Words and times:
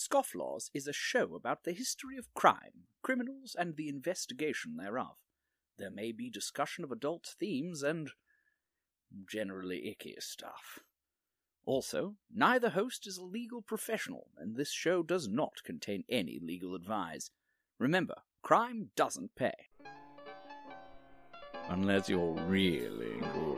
Scofflaws 0.00 0.70
is 0.72 0.86
a 0.86 0.94
show 0.94 1.34
about 1.34 1.64
the 1.64 1.72
history 1.72 2.16
of 2.16 2.32
crime, 2.32 2.86
criminals, 3.02 3.54
and 3.58 3.76
the 3.76 3.90
investigation 3.90 4.76
thereof. 4.78 5.16
There 5.76 5.90
may 5.90 6.10
be 6.10 6.30
discussion 6.30 6.84
of 6.84 6.90
adult 6.90 7.34
themes 7.38 7.82
and 7.82 8.10
generally 9.30 9.90
icky 9.90 10.16
stuff. 10.18 10.78
Also, 11.66 12.14
neither 12.34 12.70
host 12.70 13.06
is 13.06 13.18
a 13.18 13.24
legal 13.24 13.60
professional, 13.60 14.28
and 14.38 14.56
this 14.56 14.72
show 14.72 15.02
does 15.02 15.28
not 15.28 15.62
contain 15.64 16.04
any 16.08 16.40
legal 16.42 16.74
advice. 16.74 17.30
Remember, 17.78 18.22
crime 18.40 18.92
doesn't 18.96 19.36
pay. 19.36 19.52
Unless 21.68 22.08
you're 22.08 22.32
really 22.46 23.20
good 23.34 23.49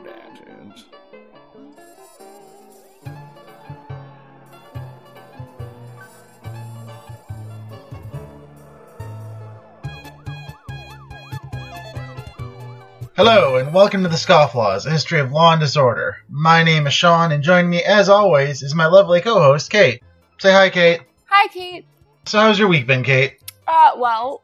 Hello, 13.15 13.57
and 13.57 13.71
welcome 13.75 14.01
to 14.01 14.09
the 14.09 14.15
Scofflaws, 14.15 14.87
a 14.87 14.89
history 14.89 15.19
of 15.19 15.31
law 15.31 15.51
and 15.51 15.61
disorder. 15.61 16.17
My 16.29 16.63
name 16.63 16.87
is 16.87 16.95
Sean, 16.95 17.31
and 17.31 17.43
joining 17.43 17.69
me, 17.69 17.83
as 17.83 18.09
always, 18.09 18.63
is 18.63 18.73
my 18.73 18.87
lovely 18.87 19.21
co-host, 19.21 19.69
Kate. 19.69 20.01
Say 20.39 20.51
hi, 20.51 20.71
Kate. 20.71 21.01
Hi, 21.27 21.47
Kate. 21.49 21.85
So, 22.25 22.39
how's 22.39 22.57
your 22.57 22.69
week 22.69 22.87
been, 22.87 23.03
Kate? 23.03 23.37
Uh, 23.67 23.91
well, 23.97 24.41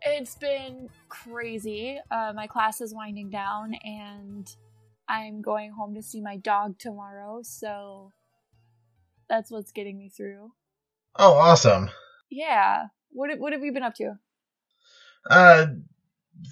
it's 0.00 0.36
been 0.36 0.88
crazy. 1.10 2.00
Uh, 2.10 2.32
my 2.34 2.46
class 2.46 2.80
is 2.80 2.94
winding 2.94 3.28
down, 3.28 3.74
and 3.84 4.56
I'm 5.06 5.42
going 5.42 5.72
home 5.72 5.94
to 5.94 6.02
see 6.02 6.22
my 6.22 6.38
dog 6.38 6.78
tomorrow, 6.78 7.40
so 7.42 8.14
that's 9.28 9.50
what's 9.50 9.72
getting 9.72 9.98
me 9.98 10.08
through. 10.08 10.52
Oh, 11.14 11.34
awesome. 11.34 11.90
Yeah. 12.30 12.86
What 13.10 13.38
what 13.38 13.52
have 13.52 13.62
you 13.62 13.72
been 13.72 13.82
up 13.82 13.96
to? 13.96 14.18
Uh, 15.28 15.66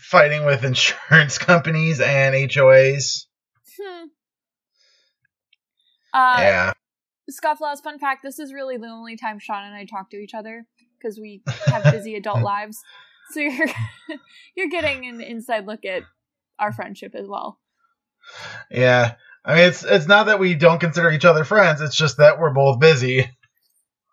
fighting 0.01 0.45
with 0.45 0.65
insurance 0.65 1.39
companies 1.39 2.01
and 2.01 2.35
HOAs. 2.35 3.27
Hmm. 3.81 4.07
Uh, 6.13 6.37
yeah. 6.39 6.73
Scofflaws, 7.31 7.83
fun 7.83 7.99
fact: 7.99 8.23
this 8.23 8.39
is 8.39 8.53
really 8.53 8.77
the 8.77 8.87
only 8.87 9.17
time 9.17 9.39
Sean 9.39 9.65
and 9.65 9.75
I 9.75 9.85
talk 9.85 10.11
to 10.11 10.17
each 10.17 10.35
other 10.35 10.67
because 10.99 11.19
we 11.19 11.43
have 11.67 11.85
busy 11.85 12.15
adult 12.15 12.43
lives. 12.43 12.81
So 13.31 13.41
you're 13.41 13.67
you're 14.57 14.69
getting 14.69 15.07
an 15.07 15.21
inside 15.21 15.67
look 15.67 15.85
at 15.85 16.03
our 16.59 16.73
friendship 16.73 17.15
as 17.15 17.27
well. 17.27 17.59
Yeah. 18.71 19.15
I 19.45 19.55
mean, 19.55 19.65
it's 19.65 19.85
it's 19.85 20.07
not 20.07 20.27
that 20.27 20.39
we 20.39 20.55
don't 20.55 20.81
consider 20.81 21.11
each 21.11 21.25
other 21.25 21.45
friends. 21.45 21.81
It's 21.81 21.97
just 21.97 22.17
that 22.19 22.41
we're 22.41 22.51
both 22.51 22.81
busy. 22.81 23.31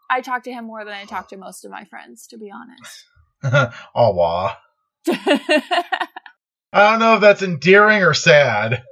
I 0.10 0.22
talk 0.22 0.44
to 0.44 0.52
him 0.52 0.66
more 0.66 0.86
than 0.86 0.94
I 0.94 1.06
talk 1.06 1.30
to 1.30 1.38
most 1.38 1.66
of 1.66 1.72
my 1.72 1.86
friends, 1.86 2.28
to 2.28 2.38
be 2.38 2.52
honest. 2.52 3.72
oh, 3.96 4.12
wah. 4.12 4.56
I 5.10 6.08
don't 6.74 7.00
know 7.00 7.16
if 7.16 7.22
that's 7.22 7.42
endearing 7.42 8.04
or 8.04 8.14
sad. 8.14 8.84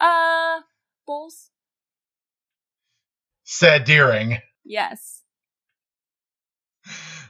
Uh, 0.00 0.60
both. 1.06 1.50
Sad 3.44 3.84
deering. 3.84 4.38
Yes. 4.64 5.22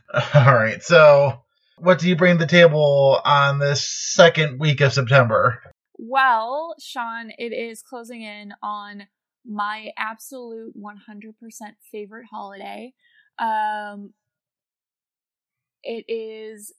All 0.35 0.55
right. 0.55 0.83
So, 0.83 1.43
what 1.79 1.99
do 1.99 2.09
you 2.09 2.17
bring 2.17 2.39
to 2.39 2.45
the 2.45 2.51
table 2.51 3.21
on 3.25 3.59
this 3.59 3.89
second 3.89 4.59
week 4.59 4.81
of 4.81 4.93
September? 4.93 5.63
Well, 5.99 6.75
Sean, 6.79 7.31
it 7.39 7.53
is 7.53 7.83
closing 7.83 8.23
in 8.23 8.55
on 8.63 9.07
my 9.45 9.91
absolute 9.97 10.75
100% 10.77 11.33
favorite 11.91 12.27
holiday. 12.31 12.93
Um, 13.39 14.13
it 15.83 16.05
is 16.09 16.73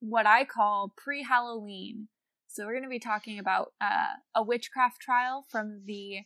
what 0.00 0.26
I 0.26 0.44
call 0.44 0.92
pre 0.96 1.22
Halloween. 1.22 2.08
So, 2.48 2.64
we're 2.64 2.72
going 2.72 2.84
to 2.84 2.88
be 2.88 2.98
talking 2.98 3.38
about 3.38 3.72
uh, 3.80 4.16
a 4.34 4.42
witchcraft 4.42 5.00
trial 5.00 5.44
from 5.50 5.82
the 5.86 6.20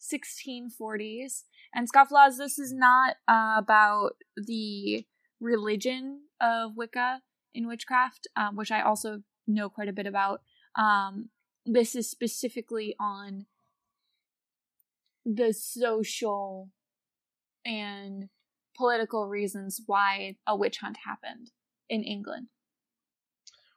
1640s. 0.00 1.42
And 1.74 1.90
Scofflaws, 1.90 2.36
this 2.38 2.58
is 2.58 2.72
not 2.72 3.16
uh, 3.28 3.54
about 3.56 4.16
the 4.36 5.06
religion 5.40 6.22
of 6.40 6.72
Wicca 6.76 7.20
in 7.54 7.66
witchcraft, 7.66 8.26
um, 8.36 8.56
which 8.56 8.70
I 8.70 8.80
also 8.80 9.22
know 9.46 9.68
quite 9.68 9.88
a 9.88 9.92
bit 9.92 10.06
about. 10.06 10.42
Um, 10.76 11.30
this 11.64 11.94
is 11.94 12.10
specifically 12.10 12.94
on 12.98 13.46
the 15.24 15.52
social 15.52 16.70
and 17.64 18.28
political 18.76 19.28
reasons 19.28 19.80
why 19.86 20.36
a 20.46 20.56
witch 20.56 20.78
hunt 20.78 20.98
happened 21.04 21.50
in 21.88 22.02
England. 22.02 22.48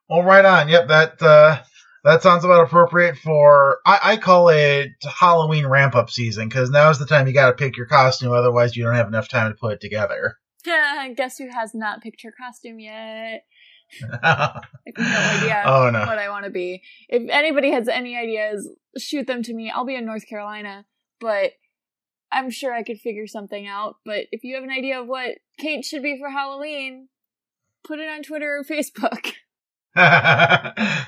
Well, 0.09 0.23
right 0.23 0.45
on. 0.45 0.69
Yep, 0.69 0.87
that 0.89 1.21
uh, 1.21 1.61
that 2.03 2.21
sounds 2.21 2.45
about 2.45 2.63
appropriate 2.63 3.17
for. 3.17 3.79
I, 3.85 3.99
I 4.03 4.17
call 4.17 4.49
it 4.49 4.91
Halloween 5.03 5.65
ramp 5.65 5.95
up 5.95 6.09
season 6.09 6.47
because 6.47 6.69
now 6.69 6.89
is 6.89 6.99
the 6.99 7.05
time 7.05 7.27
you 7.27 7.33
got 7.33 7.47
to 7.47 7.53
pick 7.53 7.77
your 7.77 7.87
costume. 7.87 8.31
Otherwise, 8.31 8.75
you 8.75 8.83
don't 8.83 8.95
have 8.95 9.07
enough 9.07 9.27
time 9.27 9.51
to 9.51 9.57
put 9.57 9.73
it 9.73 9.81
together. 9.81 10.37
Guess 10.63 11.37
who 11.37 11.49
has 11.49 11.73
not 11.73 12.01
picked 12.01 12.21
her 12.23 12.31
costume 12.31 12.79
yet? 12.79 13.45
I 14.23 14.61
have 14.85 14.97
no 14.97 15.39
idea 15.39 15.63
oh 15.65 15.89
no. 15.91 15.99
what 16.05 16.17
I 16.17 16.29
want 16.29 16.45
to 16.45 16.51
be. 16.51 16.81
If 17.07 17.29
anybody 17.29 17.71
has 17.71 17.87
any 17.87 18.17
ideas, 18.17 18.69
shoot 18.97 19.27
them 19.27 19.43
to 19.43 19.53
me. 19.53 19.71
I'll 19.73 19.85
be 19.85 19.95
in 19.95 20.05
North 20.05 20.27
Carolina, 20.27 20.85
but 21.19 21.51
I'm 22.31 22.49
sure 22.49 22.73
I 22.73 22.83
could 22.83 22.99
figure 22.99 23.27
something 23.27 23.67
out. 23.67 23.95
But 24.05 24.25
if 24.31 24.43
you 24.43 24.55
have 24.55 24.63
an 24.63 24.71
idea 24.71 25.01
of 25.01 25.07
what 25.07 25.37
Kate 25.59 25.85
should 25.85 26.03
be 26.03 26.17
for 26.19 26.29
Halloween, 26.29 27.09
put 27.83 27.99
it 27.99 28.09
on 28.09 28.23
Twitter 28.23 28.57
or 28.59 28.63
Facebook. 28.63 29.33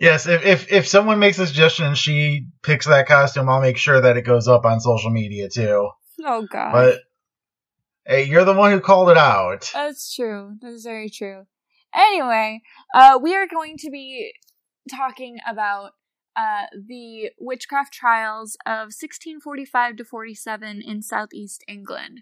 yes, 0.00 0.26
if, 0.26 0.44
if 0.44 0.72
if 0.72 0.86
someone 0.86 1.18
makes 1.18 1.38
a 1.38 1.46
suggestion 1.46 1.86
and 1.86 1.98
she 1.98 2.46
picks 2.62 2.86
that 2.86 3.08
costume, 3.08 3.48
I'll 3.48 3.60
make 3.60 3.76
sure 3.76 4.00
that 4.00 4.16
it 4.16 4.22
goes 4.22 4.46
up 4.46 4.64
on 4.64 4.80
social 4.80 5.10
media 5.10 5.48
too. 5.48 5.90
Oh 6.24 6.46
god. 6.50 6.72
But 6.72 7.00
hey, 8.06 8.24
you're 8.24 8.44
the 8.44 8.54
one 8.54 8.70
who 8.70 8.80
called 8.80 9.10
it 9.10 9.16
out. 9.16 9.70
That's 9.74 10.14
true. 10.14 10.56
That's 10.60 10.84
very 10.84 11.10
true. 11.10 11.46
Anyway, 11.94 12.62
uh, 12.94 13.18
we 13.20 13.34
are 13.34 13.48
going 13.48 13.76
to 13.78 13.90
be 13.90 14.32
talking 14.88 15.38
about 15.48 15.92
uh, 16.36 16.66
the 16.72 17.30
witchcraft 17.38 17.92
trials 17.92 18.56
of 18.64 18.92
1645 18.94 19.96
to 19.96 20.04
47 20.04 20.82
in 20.86 21.02
southeast 21.02 21.64
England. 21.68 22.20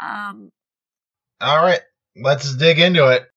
Um, 0.00 0.52
All 1.40 1.62
right, 1.62 1.80
let's 2.20 2.54
dig 2.56 2.78
into 2.78 3.06
it. 3.08 3.28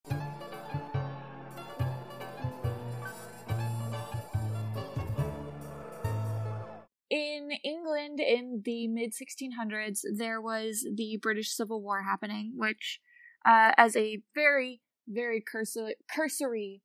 in 7.10 7.52
England 7.64 8.20
in 8.20 8.62
the 8.64 8.88
mid 8.88 9.12
1600s, 9.12 10.00
there 10.16 10.42
was 10.42 10.88
the 10.96 11.18
British 11.22 11.50
Civil 11.50 11.82
War 11.82 12.04
happening, 12.04 12.54
which, 12.56 13.00
uh, 13.46 13.72
as 13.78 13.96
a 13.96 14.22
very, 14.34 14.82
very 15.08 15.42
cursory, 15.42 15.96
cursory 16.14 16.82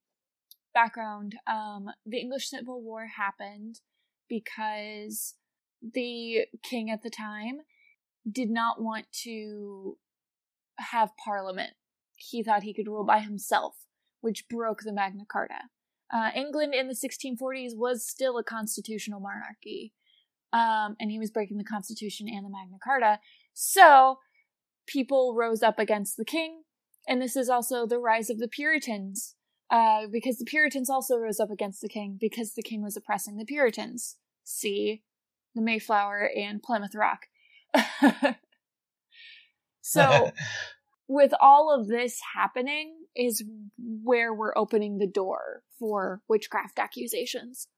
background, 0.74 1.36
um, 1.46 1.86
the 2.04 2.18
English 2.18 2.50
Civil 2.50 2.82
War 2.82 3.06
happened 3.16 3.80
because 4.28 5.34
the 5.80 6.46
king 6.62 6.90
at 6.90 7.02
the 7.02 7.10
time 7.10 7.60
did 8.30 8.50
not 8.50 8.82
want 8.82 9.06
to 9.24 9.96
have 10.78 11.10
parliament. 11.24 11.74
He 12.16 12.42
thought 12.42 12.62
he 12.62 12.74
could 12.74 12.88
rule 12.88 13.04
by 13.04 13.20
himself, 13.20 13.86
which 14.20 14.48
broke 14.48 14.80
the 14.82 14.92
Magna 14.92 15.24
Carta. 15.26 15.70
Uh, 16.12 16.30
England 16.34 16.74
in 16.74 16.88
the 16.88 16.94
1640s 16.94 17.76
was 17.76 18.06
still 18.06 18.38
a 18.38 18.44
constitutional 18.44 19.20
monarchy 19.20 19.92
um, 20.52 20.96
and 21.00 21.10
he 21.10 21.18
was 21.18 21.30
breaking 21.30 21.58
the 21.58 21.64
Constitution 21.64 22.28
and 22.28 22.44
the 22.44 22.50
Magna 22.50 22.78
Carta. 22.82 23.20
So 23.52 24.18
people 24.86 25.34
rose 25.34 25.62
up 25.62 25.78
against 25.78 26.16
the 26.16 26.24
king, 26.24 26.62
and 27.08 27.20
this 27.20 27.36
is 27.36 27.48
also 27.48 27.86
the 27.86 27.98
rise 27.98 28.30
of 28.30 28.38
the 28.38 28.48
Puritans, 28.48 29.34
uh, 29.70 30.06
because 30.10 30.38
the 30.38 30.44
Puritans 30.44 30.88
also 30.88 31.16
rose 31.16 31.40
up 31.40 31.50
against 31.50 31.80
the 31.80 31.88
king 31.88 32.16
because 32.20 32.54
the 32.54 32.62
king 32.62 32.82
was 32.82 32.96
oppressing 32.96 33.36
the 33.36 33.44
Puritans. 33.44 34.16
See 34.44 35.02
the 35.54 35.62
Mayflower 35.62 36.30
and 36.36 36.62
Plymouth 36.62 36.94
Rock. 36.94 37.26
so, 39.80 40.30
with 41.08 41.32
all 41.40 41.72
of 41.72 41.88
this 41.88 42.20
happening, 42.34 42.96
is 43.14 43.44
where 43.78 44.34
we're 44.34 44.56
opening 44.56 44.98
the 44.98 45.06
door 45.06 45.62
for 45.78 46.20
witchcraft 46.28 46.78
accusations 46.78 47.68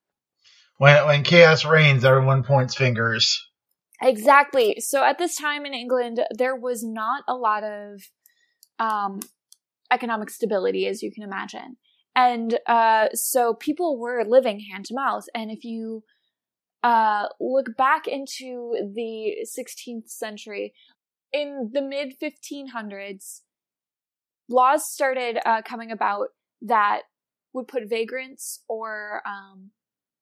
when 0.79 1.07
when 1.07 1.23
chaos 1.23 1.65
reigns, 1.65 2.05
everyone 2.05 2.43
points 2.43 2.75
fingers. 2.75 3.45
Exactly. 4.01 4.77
So 4.79 5.05
at 5.05 5.19
this 5.19 5.37
time 5.37 5.67
in 5.67 5.75
England, 5.75 6.21
there 6.37 6.55
was 6.57 6.85
not 6.85 7.25
a 7.29 7.35
lot 7.35 7.65
of 7.65 8.01
um, 8.79 9.21
economic 9.91 10.31
stability, 10.31 10.87
as 10.87 11.03
you 11.03 11.11
can 11.13 11.25
imagine, 11.25 11.77
and 12.15 12.59
uh, 12.67 13.09
so 13.13 13.55
people 13.55 13.99
were 13.99 14.25
living 14.25 14.61
hand 14.73 14.87
to 14.87 14.95
mouth. 14.95 15.25
And 15.35 15.51
if 15.51 15.65
you 15.65 16.05
uh, 16.85 17.27
look 17.41 17.77
back 17.77 18.07
into 18.07 18.77
the 18.95 19.45
16th 19.45 20.09
century, 20.09 20.75
in 21.33 21.71
the 21.73 21.83
mid 21.83 22.15
1500s, 22.21 23.41
laws 24.49 24.91
started 24.91 25.39
uh, 25.45 25.63
coming 25.63 25.91
about 25.91 26.29
that 26.63 27.03
would 27.53 27.69
put 27.69 27.89
vagrants 27.89 28.63
or 28.69 29.23
um, 29.27 29.71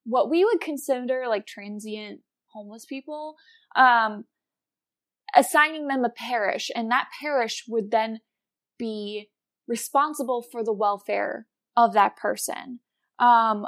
what 0.05 0.29
we 0.29 0.43
would 0.45 0.61
consider 0.61 1.25
like 1.27 1.45
transient 1.45 2.21
homeless 2.53 2.85
people, 2.85 3.35
um, 3.75 4.25
assigning 5.35 5.87
them 5.87 6.03
a 6.03 6.09
parish, 6.09 6.69
and 6.75 6.89
that 6.91 7.07
parish 7.21 7.65
would 7.67 7.91
then 7.91 8.19
be 8.79 9.29
responsible 9.67 10.41
for 10.41 10.63
the 10.63 10.73
welfare 10.73 11.47
of 11.75 11.93
that 11.93 12.15
person. 12.15 12.79
Um, 13.19 13.65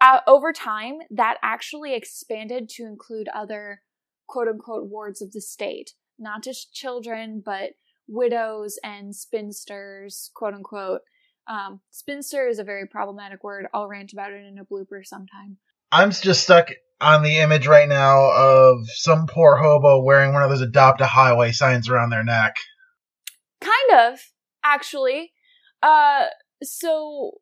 uh, 0.00 0.20
over 0.26 0.52
time, 0.52 0.98
that 1.10 1.36
actually 1.42 1.94
expanded 1.94 2.68
to 2.70 2.84
include 2.84 3.28
other 3.34 3.82
quote 4.26 4.48
unquote 4.48 4.88
wards 4.88 5.20
of 5.20 5.32
the 5.32 5.40
state, 5.40 5.92
not 6.20 6.44
just 6.44 6.72
children, 6.72 7.42
but 7.44 7.70
widows 8.06 8.78
and 8.84 9.14
spinsters, 9.14 10.30
quote 10.34 10.54
unquote. 10.54 11.00
Um, 11.46 11.80
spinster 11.90 12.46
is 12.46 12.58
a 12.58 12.64
very 12.64 12.86
problematic 12.86 13.42
word. 13.42 13.66
I'll 13.72 13.88
rant 13.88 14.12
about 14.12 14.32
it 14.32 14.44
in 14.44 14.58
a 14.58 14.64
blooper 14.64 15.04
sometime. 15.04 15.56
I'm 15.90 16.10
just 16.10 16.44
stuck 16.44 16.70
on 17.00 17.22
the 17.22 17.38
image 17.38 17.66
right 17.66 17.88
now 17.88 18.30
of 18.30 18.86
some 18.88 19.26
poor 19.26 19.56
hobo 19.56 20.02
wearing 20.02 20.32
one 20.32 20.42
of 20.42 20.50
those 20.50 20.60
adopt 20.60 21.00
a 21.00 21.06
highway 21.06 21.50
signs 21.50 21.88
around 21.88 22.10
their 22.10 22.22
neck. 22.22 22.56
Kind 23.60 24.12
of, 24.12 24.20
actually. 24.62 25.32
Uh, 25.82 26.26
so 26.62 27.38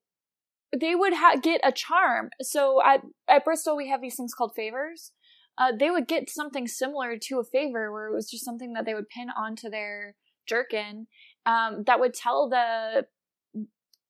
they 0.79 0.95
would 0.95 1.15
ha- 1.15 1.37
get 1.43 1.61
a 1.65 1.73
charm. 1.73 2.31
So 2.41 2.83
at 2.85 3.03
at 3.29 3.45
Bristol, 3.45 3.77
we 3.77 3.89
have 3.89 4.01
these 4.01 4.17
things 4.17 4.35
called 4.35 4.53
favors. 4.55 5.13
Uh, 5.59 5.73
they 5.79 5.91
would 5.91 6.07
get 6.07 6.31
something 6.31 6.69
similar 6.69 7.19
to 7.21 7.41
a 7.41 7.45
favor, 7.45 7.93
where 7.93 8.07
it 8.07 8.15
was 8.15 8.31
just 8.31 8.45
something 8.45 8.75
that 8.75 8.85
they 8.87 8.95
would 8.95 9.09
pin 9.09 9.29
onto 9.37 9.69
their 9.69 10.15
jerkin 10.47 11.07
um, 11.47 11.85
that 11.87 12.01
would 12.01 12.15
tell 12.15 12.49
the 12.49 13.07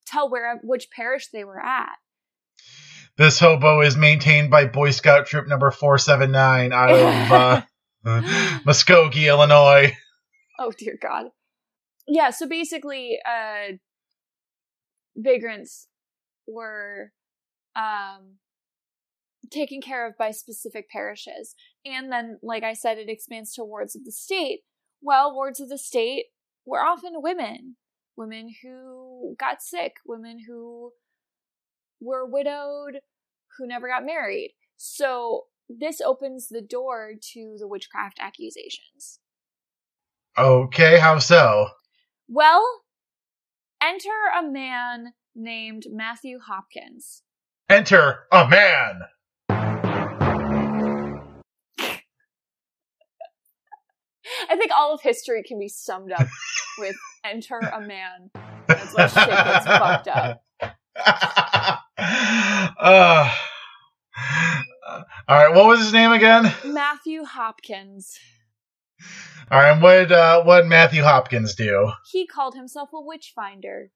tell 0.07 0.31
where 0.31 0.59
which 0.63 0.91
parish 0.91 1.29
they 1.29 1.45
were 1.45 1.61
at. 1.61 1.97
This 3.17 3.41
hobo 3.41 3.81
is 3.81 3.97
maintained 3.97 4.51
by 4.51 4.67
Boy 4.67 4.91
Scout 4.91 5.27
Troop 5.27 5.49
Number 5.49 5.71
Four 5.71 5.99
Seven 5.99 6.31
Nine 6.31 6.73
out 6.73 6.91
of 6.91 7.33
uh, 7.33 7.63
Muskogee, 8.65 9.29
Illinois. 9.29 9.97
Oh 10.59 10.73
dear 10.77 10.99
God. 11.01 11.27
Yeah. 12.07 12.31
So 12.31 12.49
basically, 12.49 13.19
uh, 13.27 13.73
vagrants 15.17 15.89
were 16.47 17.13
um, 17.77 18.39
taken 19.51 19.81
care 19.81 20.07
of 20.07 20.17
by 20.19 20.31
specific 20.31 20.89
parishes, 20.91 21.55
and 21.85 22.11
then, 22.11 22.39
like 22.43 22.63
I 22.63 22.73
said, 22.73 22.99
it 22.99 23.09
expands 23.09 23.55
to 23.55 23.65
wards 23.65 23.97
of 23.97 24.05
the 24.05 24.13
state. 24.13 24.61
Well, 25.01 25.35
wards 25.35 25.61
of 25.61 25.69
the 25.69 25.79
state 25.79 26.27
were 26.65 26.81
often 26.81 27.23
women, 27.23 27.77
women 28.17 28.55
who 28.63 29.37
got 29.39 29.63
sick, 29.63 29.95
women 30.07 30.39
who 30.47 30.93
were 32.01 32.27
widowed, 32.27 33.01
who 33.57 33.67
never 33.67 33.89
got 33.89 34.05
married. 34.05 34.55
So 34.77 35.45
this 35.69 36.01
opens 36.01 36.49
the 36.49 36.63
door 36.63 37.13
to 37.33 37.57
the 37.59 37.69
witchcraft 37.69 38.19
accusations. 38.21 39.21
Okay, 40.37 40.99
how 40.99 41.19
so? 41.19 41.69
Well, 42.29 42.65
enter 43.83 44.09
a 44.39 44.43
man 44.43 45.15
named 45.35 45.87
Matthew 45.91 46.39
Hopkins. 46.39 47.23
Enter 47.69 48.27
a 48.31 48.49
man. 48.49 49.03
I 54.49 54.57
think 54.57 54.71
all 54.75 54.95
of 54.95 55.03
history 55.03 55.43
can 55.43 55.59
be 55.59 55.69
summed 55.69 56.13
up 56.13 56.27
with 56.79 56.97
enter 57.25 57.59
a 57.59 57.81
man. 57.81 58.31
That's 58.67 58.95
why 58.95 59.07
shit 59.07 59.29
gets 59.29 59.67
fucked 59.67 60.09
up. 60.09 60.43
uh, 62.79 63.35
all 65.29 65.37
right, 65.37 65.55
what 65.55 65.67
was 65.67 65.81
his 65.81 65.93
name 65.93 66.13
again? 66.13 66.53
Matthew 66.65 67.25
Hopkins. 67.25 68.19
All 69.51 69.59
right, 69.59 69.73
and 69.73 69.83
what 69.83 70.13
uh, 70.13 70.43
what 70.43 70.63
did 70.63 70.69
Matthew 70.69 71.03
Hopkins 71.03 71.55
do? 71.55 71.91
He 72.11 72.27
called 72.27 72.55
himself 72.55 72.91
a 72.93 73.01
witch 73.01 73.33
finder. 73.35 73.91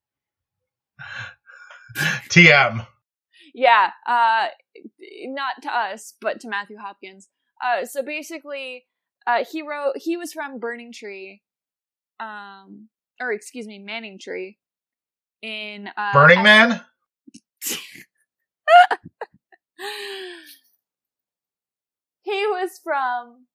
TM. 2.28 2.86
Yeah, 3.54 3.90
uh, 4.06 4.46
not 5.24 5.62
to 5.62 5.70
us, 5.70 6.14
but 6.20 6.40
to 6.40 6.48
Matthew 6.48 6.78
Hopkins. 6.78 7.28
Uh, 7.62 7.84
so 7.84 8.02
basically, 8.02 8.86
uh, 9.26 9.44
he 9.50 9.62
wrote. 9.62 9.94
He 9.96 10.16
was 10.16 10.32
from 10.32 10.58
Burning 10.58 10.92
Tree, 10.92 11.42
um, 12.20 12.88
or 13.20 13.32
excuse 13.32 13.66
me, 13.66 13.78
Manningtree, 13.78 14.56
in 15.42 15.88
uh, 15.96 16.12
Burning 16.12 16.42
Man. 16.42 16.80
he 22.22 22.46
was 22.46 22.80
from 22.82 23.46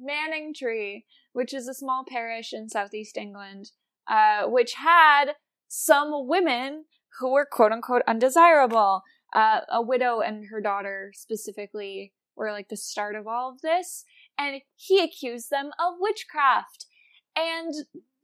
Manningtree, 0.00 1.04
which 1.32 1.54
is 1.54 1.68
a 1.68 1.74
small 1.74 2.04
parish 2.06 2.52
in 2.52 2.68
southeast 2.68 3.16
England, 3.16 3.70
uh, 4.08 4.46
which 4.46 4.74
had 4.74 5.32
some 5.68 6.26
women 6.26 6.84
who 7.18 7.32
were 7.32 7.46
quote 7.50 7.72
unquote 7.72 8.02
undesirable. 8.06 9.02
Uh, 9.34 9.60
a 9.70 9.82
widow 9.82 10.20
and 10.20 10.46
her 10.50 10.60
daughter 10.60 11.12
specifically 11.14 12.12
were 12.36 12.52
like 12.52 12.68
the 12.68 12.76
start 12.76 13.16
of 13.16 13.26
all 13.26 13.50
of 13.50 13.60
this, 13.60 14.04
and 14.38 14.60
he 14.74 15.02
accused 15.02 15.50
them 15.50 15.70
of 15.78 15.94
witchcraft. 15.98 16.86
And 17.34 17.72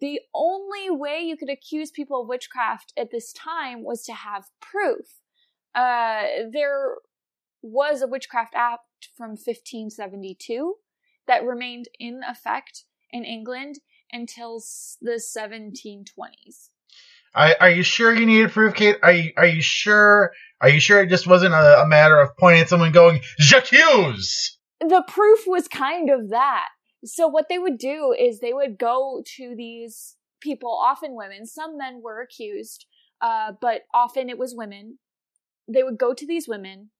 the 0.00 0.20
only 0.35 0.91
way 0.91 1.20
you 1.20 1.37
could 1.37 1.50
accuse 1.50 1.91
people 1.91 2.23
of 2.23 2.29
witchcraft 2.29 2.93
at 2.97 3.11
this 3.11 3.32
time 3.32 3.85
was 3.85 4.05
to 4.05 4.12
have 4.12 4.44
proof. 4.61 5.20
Uh, 5.75 6.23
there 6.53 6.97
was 7.62 8.03
a 8.03 8.06
Witchcraft 8.06 8.55
Act 8.55 8.82
from 9.17 9.31
1572 9.31 10.75
that 11.26 11.44
remained 11.44 11.87
in 11.99 12.23
effect 12.29 12.85
in 13.11 13.25
England 13.25 13.79
until 14.11 14.61
the 15.00 15.23
1720s. 15.23 16.69
I, 17.35 17.55
are 17.61 17.70
you 17.70 17.82
sure 17.82 18.14
you 18.14 18.26
needed 18.26 18.50
proof, 18.50 18.75
Kate? 18.75 18.97
Are 19.03 19.12
you 19.12 19.32
are 19.38 19.47
you 19.47 19.62
sure? 19.62 20.32
Are 20.61 20.69
you 20.69 20.81
sure 20.81 21.00
it 21.00 21.09
just 21.09 21.26
wasn't 21.26 21.55
a, 21.55 21.81
a 21.81 21.87
matter 21.87 22.20
of 22.20 22.37
pointing 22.37 22.61
at 22.61 22.69
someone 22.69 22.93
going 22.93 23.20
"J'accuse"? 23.41 24.59
The 24.82 25.05
proof 25.06 25.40
was 25.46 25.69
kind 25.69 26.11
of 26.11 26.31
that. 26.31 26.69
So 27.05 27.26
what 27.29 27.49
they 27.49 27.58
would 27.58 27.79
do 27.79 28.14
is 28.19 28.40
they 28.40 28.52
would 28.52 28.79
go 28.79 29.23
to 29.37 29.55
these 29.56 30.16
people, 30.40 30.71
often 30.71 31.14
women. 31.14 31.47
Some 31.47 31.78
men 31.78 32.00
were 32.02 32.21
accused, 32.21 32.87
uh, 33.21 33.52
but 33.61 33.83
often 33.95 34.28
it 34.28 34.38
was 34.38 34.54
women. 34.54 34.99
They 35.68 35.83
would 35.83 35.99
go 35.99 36.14
to 36.14 36.26
these 36.26 36.49
women 36.49 36.90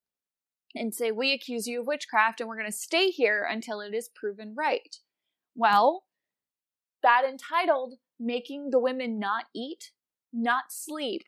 and 0.75 0.95
say, 0.95 1.11
We 1.11 1.33
accuse 1.33 1.66
you 1.66 1.80
of 1.80 1.87
witchcraft 1.87 2.40
and 2.40 2.49
we're 2.49 2.56
going 2.56 2.71
to 2.71 2.76
stay 2.76 3.11
here 3.11 3.47
until 3.49 3.80
it 3.80 3.95
is 3.95 4.09
proven 4.14 4.54
right. 4.56 4.97
Well, 5.54 6.04
that 7.02 7.25
entitled 7.28 7.95
making 8.18 8.71
the 8.71 8.78
women 8.78 9.18
not 9.18 9.47
eat, 9.54 9.90
not 10.33 10.64
sleep, 10.71 11.23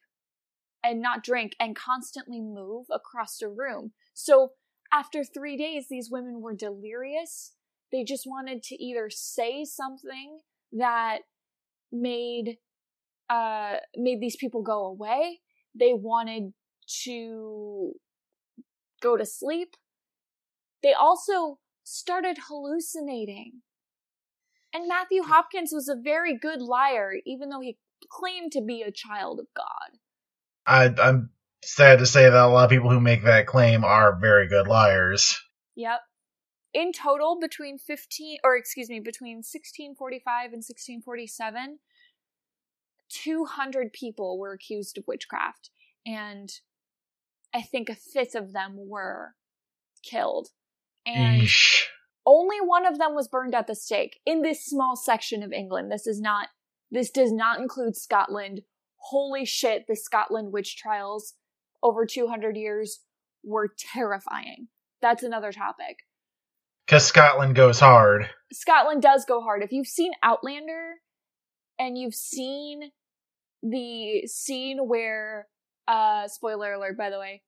and 0.82 1.00
not 1.00 1.24
drink, 1.24 1.56
and 1.58 1.74
constantly 1.74 2.40
move 2.40 2.86
across 2.90 3.38
the 3.38 3.48
room. 3.48 3.92
So 4.12 4.50
after 4.94 5.24
three 5.24 5.56
days, 5.56 5.86
these 5.90 6.10
women 6.10 6.40
were 6.40 6.54
delirious. 6.54 7.54
They 7.90 8.04
just 8.04 8.24
wanted 8.26 8.62
to 8.64 8.82
either 8.82 9.08
say 9.10 9.64
something 9.64 10.38
that 10.72 11.18
made 11.92 12.58
uh 13.30 13.76
made 13.96 14.20
these 14.20 14.36
people 14.36 14.62
go 14.62 14.84
away. 14.84 15.40
They 15.78 15.92
wanted 15.92 16.52
to 17.04 17.92
go 19.00 19.16
to 19.16 19.24
sleep. 19.24 19.76
They 20.82 20.92
also 20.92 21.58
started 21.82 22.38
hallucinating. 22.48 23.62
And 24.72 24.88
Matthew 24.88 25.22
Hopkins 25.22 25.70
was 25.72 25.88
a 25.88 25.94
very 25.94 26.36
good 26.36 26.60
liar, 26.60 27.12
even 27.24 27.48
though 27.48 27.60
he 27.60 27.78
claimed 28.10 28.52
to 28.52 28.60
be 28.60 28.82
a 28.82 28.90
child 28.90 29.38
of 29.38 29.46
God. 29.56 29.98
I, 30.66 30.92
I'm 31.00 31.30
sad 31.72 31.98
to 31.98 32.06
say 32.06 32.24
that 32.24 32.34
a 32.34 32.46
lot 32.46 32.64
of 32.64 32.70
people 32.70 32.90
who 32.90 33.00
make 33.00 33.24
that 33.24 33.46
claim 33.46 33.84
are 33.84 34.18
very 34.18 34.48
good 34.48 34.66
liars. 34.66 35.40
Yep. 35.76 36.00
In 36.72 36.92
total, 36.92 37.38
between 37.40 37.78
15, 37.78 38.38
or 38.42 38.56
excuse 38.56 38.88
me, 38.88 39.00
between 39.00 39.38
1645 39.38 40.46
and 40.46 40.64
1647, 40.64 41.78
200 43.10 43.92
people 43.92 44.38
were 44.38 44.52
accused 44.52 44.98
of 44.98 45.04
witchcraft. 45.06 45.70
And 46.04 46.50
I 47.54 47.62
think 47.62 47.88
a 47.88 47.94
fifth 47.94 48.34
of 48.34 48.52
them 48.52 48.74
were 48.76 49.34
killed. 50.02 50.48
And 51.06 51.42
Eesh. 51.42 51.84
only 52.26 52.56
one 52.60 52.86
of 52.86 52.98
them 52.98 53.14
was 53.14 53.28
burned 53.28 53.54
at 53.54 53.68
the 53.68 53.76
stake 53.76 54.18
in 54.26 54.42
this 54.42 54.64
small 54.64 54.96
section 54.96 55.42
of 55.42 55.52
England. 55.52 55.92
This 55.92 56.06
is 56.06 56.20
not, 56.20 56.48
this 56.90 57.10
does 57.10 57.32
not 57.32 57.60
include 57.60 57.96
Scotland. 57.96 58.62
Holy 58.96 59.44
shit, 59.44 59.84
the 59.86 59.94
Scotland 59.94 60.52
witch 60.52 60.76
trials 60.76 61.34
over 61.84 62.04
200 62.06 62.56
years 62.56 63.00
were 63.44 63.68
terrifying. 63.92 64.68
that's 65.00 65.22
another 65.22 65.52
topic. 65.52 65.98
Because 66.86 67.06
Scotland 67.06 67.54
goes 67.54 67.78
hard. 67.78 68.28
Scotland 68.52 69.02
does 69.02 69.24
go 69.26 69.40
hard. 69.42 69.62
If 69.62 69.70
you've 69.70 69.86
seen 69.86 70.12
Outlander 70.22 70.94
and 71.78 71.96
you've 71.96 72.14
seen 72.14 72.90
the 73.62 74.26
scene 74.26 74.78
where 74.86 75.46
uh 75.86 76.28
spoiler 76.28 76.72
alert 76.74 76.96
by 76.98 77.10
the 77.10 77.18
way 77.18 77.42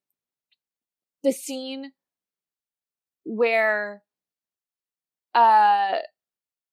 the 1.23 1.33
scene 1.33 1.93
where 3.25 4.03
uh 5.35 5.39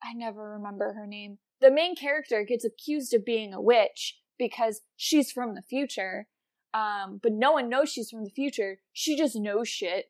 I 0.05 0.13
never 0.15 0.51
remember 0.51 0.93
her 0.93 1.07
name. 1.07 1.39
The 1.61 1.71
main 1.71 1.95
character 1.95 2.43
gets 2.47 2.65
accused 2.65 3.13
of 3.13 3.25
being 3.25 3.53
a 3.53 3.61
witch 3.61 4.19
because 4.37 4.81
she's 4.97 5.31
from 5.31 5.55
the 5.55 5.61
future. 5.61 6.27
Um, 6.73 7.19
but 7.21 7.33
no 7.33 7.51
one 7.51 7.69
knows 7.69 7.91
she's 7.91 8.09
from 8.09 8.23
the 8.23 8.31
future. 8.31 8.79
She 8.93 9.15
just 9.17 9.35
knows 9.35 9.67
shit. 9.67 10.05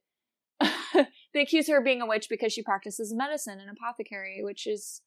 they 1.34 1.42
accuse 1.42 1.68
her 1.68 1.80
of 1.80 1.84
being 1.84 2.02
a 2.02 2.06
witch 2.06 2.28
because 2.30 2.54
she 2.54 2.64
practices 2.64 3.14
medicine 3.14 3.60
and 3.60 3.70
apothecary, 3.70 4.40
which 4.44 4.66
is 4.66 5.02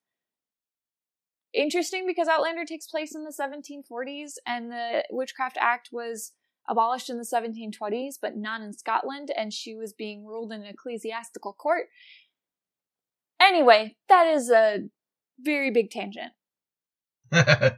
interesting 1.54 2.06
because 2.06 2.28
Outlander 2.28 2.64
takes 2.64 2.86
place 2.86 3.14
in 3.14 3.24
the 3.24 3.32
1740s 3.32 4.34
and 4.46 4.70
the 4.70 5.04
Witchcraft 5.10 5.56
Act 5.60 5.88
was 5.90 6.32
abolished 6.68 7.08
in 7.08 7.18
the 7.18 7.24
1720s, 7.24 8.14
but 8.20 8.36
not 8.36 8.60
in 8.60 8.72
Scotland, 8.72 9.30
and 9.36 9.52
she 9.52 9.74
was 9.74 9.92
being 9.92 10.26
ruled 10.26 10.52
in 10.52 10.62
an 10.62 10.66
ecclesiastical 10.66 11.52
court. 11.52 11.86
Anyway, 13.40 13.96
that 14.08 14.26
is 14.26 14.50
a 14.50 14.88
very 15.40 15.70
big 15.70 15.90
tangent. 15.90 16.32
well, 17.32 17.76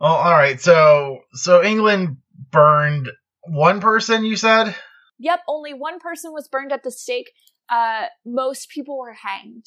all 0.00 0.32
right. 0.32 0.60
So, 0.60 1.20
so 1.32 1.62
England 1.62 2.18
burned 2.50 3.08
one 3.44 3.80
person. 3.80 4.24
You 4.24 4.36
said. 4.36 4.74
Yep, 5.18 5.40
only 5.48 5.74
one 5.74 5.98
person 5.98 6.32
was 6.32 6.48
burned 6.48 6.72
at 6.72 6.82
the 6.82 6.90
stake. 6.90 7.30
Uh, 7.68 8.06
most 8.24 8.70
people 8.70 8.98
were 8.98 9.12
hanged. 9.12 9.66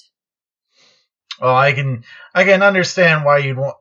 Well, 1.40 1.56
I 1.56 1.74
can 1.74 2.04
I 2.34 2.44
can 2.44 2.62
understand 2.64 3.26
why 3.26 3.40
you'd 3.40 3.58
want. 3.58 3.78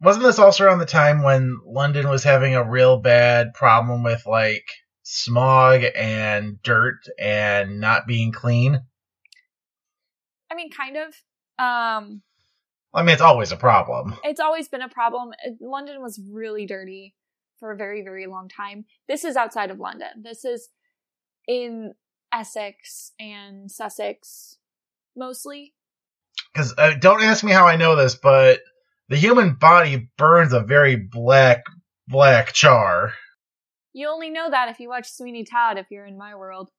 Wasn't 0.00 0.24
this 0.24 0.38
also 0.38 0.64
around 0.64 0.78
the 0.78 0.86
time 0.86 1.22
when 1.22 1.58
London 1.66 2.08
was 2.08 2.22
having 2.22 2.54
a 2.54 2.68
real 2.68 2.98
bad 3.00 3.52
problem 3.54 4.04
with 4.04 4.26
like 4.26 4.70
smog 5.02 5.82
and 5.96 6.62
dirt 6.62 7.00
and 7.18 7.80
not 7.80 8.06
being 8.06 8.30
clean? 8.30 8.80
I 10.50 10.54
mean, 10.54 10.70
kind 10.70 10.96
of. 10.96 11.08
Um, 11.58 12.22
I 12.94 13.02
mean, 13.02 13.08
it's 13.08 13.22
always 13.22 13.50
a 13.52 13.56
problem. 13.56 14.16
It's 14.22 14.40
always 14.40 14.68
been 14.68 14.82
a 14.82 14.88
problem. 14.88 15.32
London 15.60 16.00
was 16.00 16.20
really 16.30 16.64
dirty 16.64 17.14
for 17.58 17.72
a 17.72 17.76
very, 17.76 18.02
very 18.02 18.26
long 18.26 18.48
time. 18.48 18.84
This 19.08 19.24
is 19.24 19.36
outside 19.36 19.70
of 19.70 19.78
London. 19.78 20.22
This 20.22 20.44
is 20.44 20.68
in 21.46 21.94
Essex 22.32 23.12
and 23.18 23.70
Sussex 23.70 24.58
mostly. 25.16 25.74
Because 26.52 26.74
uh, 26.78 26.94
don't 26.98 27.22
ask 27.22 27.44
me 27.44 27.52
how 27.52 27.66
I 27.66 27.76
know 27.76 27.96
this, 27.96 28.14
but 28.14 28.60
the 29.08 29.16
human 29.16 29.54
body 29.54 30.10
burns 30.16 30.52
a 30.52 30.60
very 30.60 30.96
black, 30.96 31.64
black 32.06 32.52
char. 32.52 33.12
You 33.92 34.08
only 34.08 34.30
know 34.30 34.50
that 34.50 34.68
if 34.68 34.80
you 34.80 34.88
watch 34.88 35.10
Sweeney 35.10 35.44
Todd. 35.44 35.78
If 35.78 35.86
you're 35.90 36.06
in 36.06 36.18
my 36.18 36.34
world. 36.36 36.70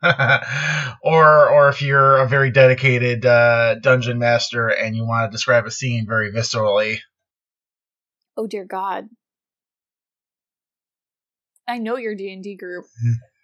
or 0.02 1.48
or 1.50 1.68
if 1.68 1.82
you're 1.82 2.18
a 2.18 2.28
very 2.28 2.50
dedicated 2.50 3.26
uh, 3.26 3.74
dungeon 3.76 4.18
master 4.18 4.68
and 4.68 4.94
you 4.94 5.04
want 5.04 5.30
to 5.30 5.34
describe 5.34 5.66
a 5.66 5.70
scene 5.70 6.06
very 6.06 6.32
viscerally. 6.32 6.98
Oh 8.36 8.46
dear 8.46 8.64
God! 8.64 9.08
I 11.68 11.78
know 11.78 11.96
your 11.96 12.14
D 12.16 12.32
and 12.32 12.42
D 12.42 12.56
group. 12.56 12.86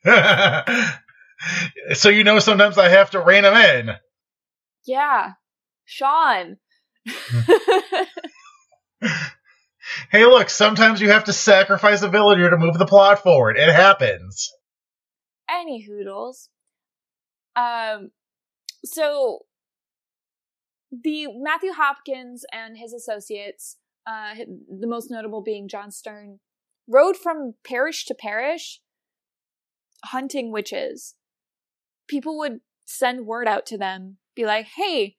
so 1.95 2.09
you 2.09 2.25
know 2.25 2.39
sometimes 2.41 2.79
I 2.79 2.89
have 2.89 3.11
to 3.11 3.21
rein 3.21 3.43
them 3.43 3.55
in. 3.55 3.91
Yeah, 4.87 5.35
Sean. 5.85 6.57
hey, 10.11 10.25
look! 10.25 10.51
Sometimes 10.51 11.01
you 11.01 11.11
have 11.11 11.25
to 11.25 11.33
sacrifice 11.33 12.03
a 12.03 12.09
villager 12.09 12.51
to 12.51 12.57
move 12.57 12.79
the 12.79 12.87
plot 12.87 13.23
forward. 13.23 13.57
It 13.59 13.73
happens 13.73 14.51
any 15.49 15.83
hoodles. 15.83 16.49
Um, 17.57 18.11
so 18.85 19.41
the 20.91 21.29
Matthew 21.37 21.73
Hopkins 21.73 22.45
and 22.53 22.77
his 22.77 22.93
associates, 22.93 23.77
uh, 24.07 24.35
the 24.37 24.87
most 24.87 25.11
notable 25.11 25.43
being 25.43 25.69
John 25.69 25.91
Stearne, 25.91 26.39
rode 26.89 27.17
from 27.17 27.55
parish 27.67 28.05
to 28.07 28.15
parish 28.15 28.81
hunting 30.05 30.53
witches. 30.53 31.15
People 32.09 32.39
would 32.39 32.61
send 32.85 33.27
word 33.27 33.49
out 33.49 33.67
to 33.67 33.79
them, 33.79 34.19
be 34.35 34.45
like, 34.45 34.67
hey, 34.77 35.17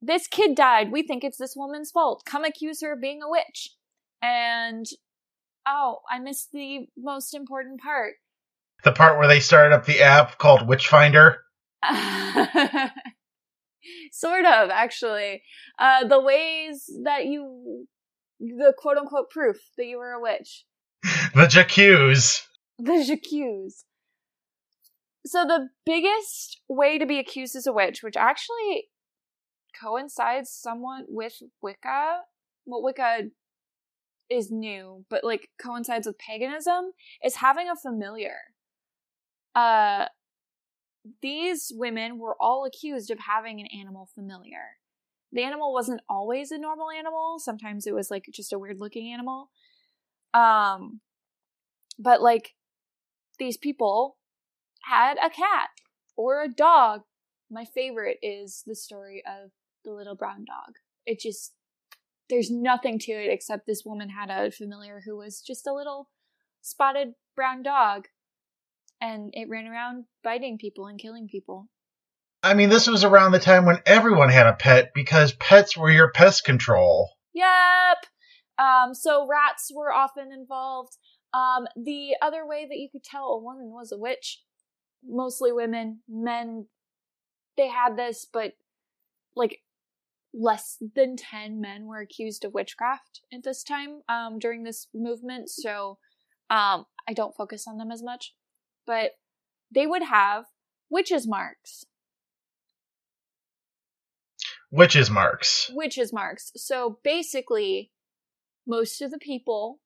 this 0.00 0.28
kid 0.28 0.54
died. 0.54 0.92
We 0.92 1.02
think 1.02 1.24
it's 1.24 1.38
this 1.38 1.54
woman's 1.56 1.90
fault. 1.90 2.22
Come 2.24 2.44
accuse 2.44 2.80
her 2.82 2.92
of 2.92 3.00
being 3.00 3.22
a 3.22 3.28
witch. 3.28 3.70
And, 4.22 4.86
oh, 5.66 5.98
I 6.10 6.18
missed 6.20 6.52
the 6.52 6.86
most 6.96 7.34
important 7.34 7.80
part 7.80 8.14
the 8.84 8.92
part 8.92 9.18
where 9.18 9.28
they 9.28 9.40
started 9.40 9.74
up 9.74 9.84
the 9.84 10.00
app 10.00 10.38
called 10.38 10.68
Witchfinder? 10.68 11.42
sort 14.12 14.44
of, 14.44 14.70
actually. 14.70 15.42
Uh, 15.78 16.06
the 16.06 16.20
ways 16.20 16.88
that 17.04 17.26
you, 17.26 17.86
the 18.38 18.72
quote 18.78 18.96
unquote 18.96 19.28
proof 19.30 19.56
that 19.76 19.86
you 19.86 19.98
were 19.98 20.12
a 20.12 20.20
witch. 20.20 20.64
The 21.36 21.48
Jacques. 21.48 21.76
The 22.78 23.04
Jacques. 23.04 23.72
So 25.24 25.44
the 25.44 25.68
biggest 25.84 26.60
way 26.68 26.98
to 26.98 27.06
be 27.06 27.18
accused 27.18 27.56
as 27.56 27.66
a 27.66 27.72
witch, 27.72 28.02
which 28.02 28.16
actually 28.16 28.88
coincides 29.80 30.50
somewhat 30.50 31.04
with 31.08 31.34
Wicca. 31.62 32.20
Well, 32.64 32.82
Wicca 32.82 33.28
is 34.28 34.50
new, 34.50 35.04
but 35.08 35.24
like 35.24 35.50
coincides 35.62 36.06
with 36.06 36.18
paganism, 36.18 36.92
is 37.24 37.36
having 37.36 37.68
a 37.68 37.76
familiar 37.76 38.38
uh, 39.56 40.04
these 41.22 41.72
women 41.74 42.18
were 42.18 42.36
all 42.38 42.66
accused 42.66 43.10
of 43.10 43.18
having 43.18 43.58
an 43.58 43.66
animal 43.76 44.08
familiar. 44.14 44.76
The 45.32 45.42
animal 45.42 45.72
wasn't 45.72 46.02
always 46.08 46.50
a 46.50 46.58
normal 46.58 46.90
animal. 46.90 47.38
Sometimes 47.38 47.86
it 47.86 47.94
was 47.94 48.10
like 48.10 48.26
just 48.32 48.52
a 48.52 48.58
weird 48.58 48.78
looking 48.78 49.12
animal. 49.12 49.50
Um, 50.34 51.00
but 51.98 52.22
like 52.22 52.54
these 53.38 53.56
people 53.56 54.16
had 54.84 55.16
a 55.18 55.30
cat 55.30 55.68
or 56.16 56.42
a 56.42 56.48
dog. 56.48 57.02
My 57.50 57.64
favorite 57.64 58.18
is 58.22 58.62
the 58.66 58.74
story 58.74 59.22
of 59.26 59.50
the 59.84 59.92
little 59.92 60.16
brown 60.16 60.44
dog. 60.46 60.74
It 61.04 61.20
just, 61.20 61.52
there's 62.28 62.50
nothing 62.50 62.98
to 63.00 63.12
it 63.12 63.30
except 63.30 63.66
this 63.66 63.84
woman 63.84 64.08
had 64.10 64.30
a 64.30 64.50
familiar 64.50 65.02
who 65.04 65.16
was 65.16 65.40
just 65.40 65.66
a 65.66 65.74
little 65.74 66.08
spotted 66.60 67.12
brown 67.36 67.62
dog 67.62 68.06
and 69.00 69.30
it 69.34 69.48
ran 69.48 69.66
around 69.66 70.04
biting 70.24 70.58
people 70.58 70.86
and 70.86 70.98
killing 70.98 71.28
people. 71.28 71.68
I 72.42 72.54
mean, 72.54 72.68
this 72.68 72.86
was 72.86 73.04
around 73.04 73.32
the 73.32 73.38
time 73.38 73.64
when 73.64 73.80
everyone 73.86 74.28
had 74.28 74.46
a 74.46 74.52
pet 74.52 74.92
because 74.94 75.32
pets 75.32 75.76
were 75.76 75.90
your 75.90 76.10
pest 76.10 76.44
control. 76.44 77.10
Yep. 77.34 78.06
Um, 78.58 78.94
so 78.94 79.26
rats 79.28 79.70
were 79.74 79.92
often 79.92 80.32
involved. 80.32 80.96
Um, 81.36 81.66
the 81.76 82.12
other 82.22 82.46
way 82.46 82.66
that 82.68 82.78
you 82.78 82.88
could 82.90 83.04
tell 83.04 83.28
a 83.28 83.42
woman 83.42 83.70
was 83.70 83.92
a 83.92 83.98
witch, 83.98 84.42
mostly 85.04 85.52
women, 85.52 86.00
men, 86.08 86.66
they 87.56 87.68
had 87.68 87.96
this, 87.96 88.26
but 88.30 88.52
like 89.34 89.60
less 90.32 90.78
than 90.94 91.16
10 91.16 91.60
men 91.60 91.86
were 91.86 92.00
accused 92.00 92.44
of 92.44 92.54
witchcraft 92.54 93.20
at 93.32 93.42
this 93.42 93.62
time 93.62 94.02
um, 94.08 94.38
during 94.38 94.62
this 94.62 94.86
movement. 94.94 95.50
So 95.50 95.98
um, 96.48 96.86
I 97.08 97.12
don't 97.14 97.36
focus 97.36 97.66
on 97.66 97.76
them 97.76 97.90
as 97.90 98.02
much 98.02 98.32
but 98.86 99.12
they 99.70 99.86
would 99.86 100.02
have 100.04 100.44
witches 100.88 101.26
marks. 101.26 101.84
Witches 104.70 105.10
marks. 105.10 105.70
Witches 105.74 106.12
marks. 106.12 106.52
So 106.56 106.98
basically, 107.02 107.90
most 108.66 109.02
of 109.02 109.10
the 109.10 109.18
people 109.18 109.80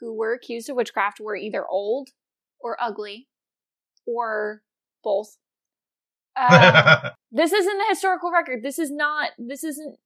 who 0.00 0.16
were 0.16 0.32
accused 0.32 0.68
of 0.70 0.76
witchcraft 0.76 1.20
were 1.20 1.36
either 1.36 1.66
old 1.66 2.08
or 2.60 2.76
ugly 2.80 3.28
or 4.06 4.62
both. 5.04 5.36
Um, 6.36 7.10
this 7.32 7.52
isn't 7.52 7.78
the 7.78 7.86
historical 7.88 8.30
record. 8.30 8.62
This 8.62 8.78
is 8.78 8.90
not, 8.90 9.30
this 9.38 9.64
isn't 9.64 9.98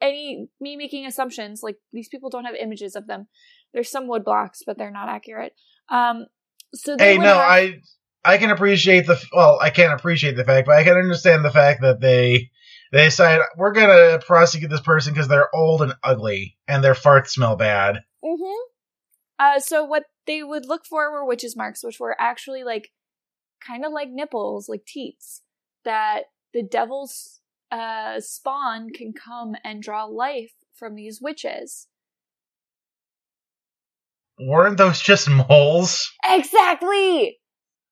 any 0.00 0.48
me 0.60 0.76
making 0.76 1.06
assumptions. 1.06 1.62
Like, 1.62 1.76
these 1.92 2.08
people 2.08 2.30
don't 2.30 2.44
have 2.44 2.54
images 2.54 2.96
of 2.96 3.06
them. 3.06 3.28
There's 3.72 3.90
some 3.90 4.08
wood 4.08 4.24
blocks, 4.24 4.62
but 4.66 4.78
they're 4.78 4.90
not 4.90 5.08
accurate. 5.08 5.54
Um, 5.88 6.26
so 6.74 6.96
hey, 6.98 7.18
no, 7.18 7.24
have... 7.24 7.36
I 7.36 7.80
I 8.24 8.38
can 8.38 8.50
appreciate 8.50 9.06
the 9.06 9.20
well, 9.32 9.58
I 9.60 9.70
can't 9.70 9.92
appreciate 9.92 10.36
the 10.36 10.44
fact, 10.44 10.66
but 10.66 10.76
I 10.76 10.84
can 10.84 10.96
understand 10.96 11.44
the 11.44 11.50
fact 11.50 11.82
that 11.82 12.00
they 12.00 12.50
they 12.92 13.04
decided 13.04 13.44
we're 13.56 13.72
gonna 13.72 14.20
prosecute 14.24 14.70
this 14.70 14.80
person 14.80 15.12
because 15.12 15.28
they're 15.28 15.54
old 15.54 15.82
and 15.82 15.94
ugly 16.02 16.56
and 16.68 16.82
their 16.82 16.94
farts 16.94 17.28
smell 17.28 17.56
bad. 17.56 17.96
Mm-hmm. 18.24 18.71
Uh, 19.42 19.58
so 19.58 19.84
what 19.84 20.04
they 20.28 20.40
would 20.44 20.66
look 20.66 20.86
for 20.86 21.10
were 21.10 21.26
witches 21.26 21.56
marks, 21.56 21.82
which 21.82 21.98
were 21.98 22.14
actually 22.20 22.62
like 22.62 22.90
kind 23.66 23.84
of 23.84 23.92
like 23.92 24.08
nipples, 24.08 24.68
like 24.68 24.84
teats, 24.86 25.42
that 25.84 26.24
the 26.54 26.62
devil's 26.62 27.40
uh, 27.72 28.20
spawn 28.20 28.90
can 28.90 29.12
come 29.12 29.56
and 29.64 29.82
draw 29.82 30.04
life 30.04 30.52
from 30.72 30.94
these 30.94 31.20
witches. 31.20 31.88
Weren't 34.38 34.78
those 34.78 35.00
just 35.00 35.28
moles? 35.28 36.12
Exactly. 36.24 37.38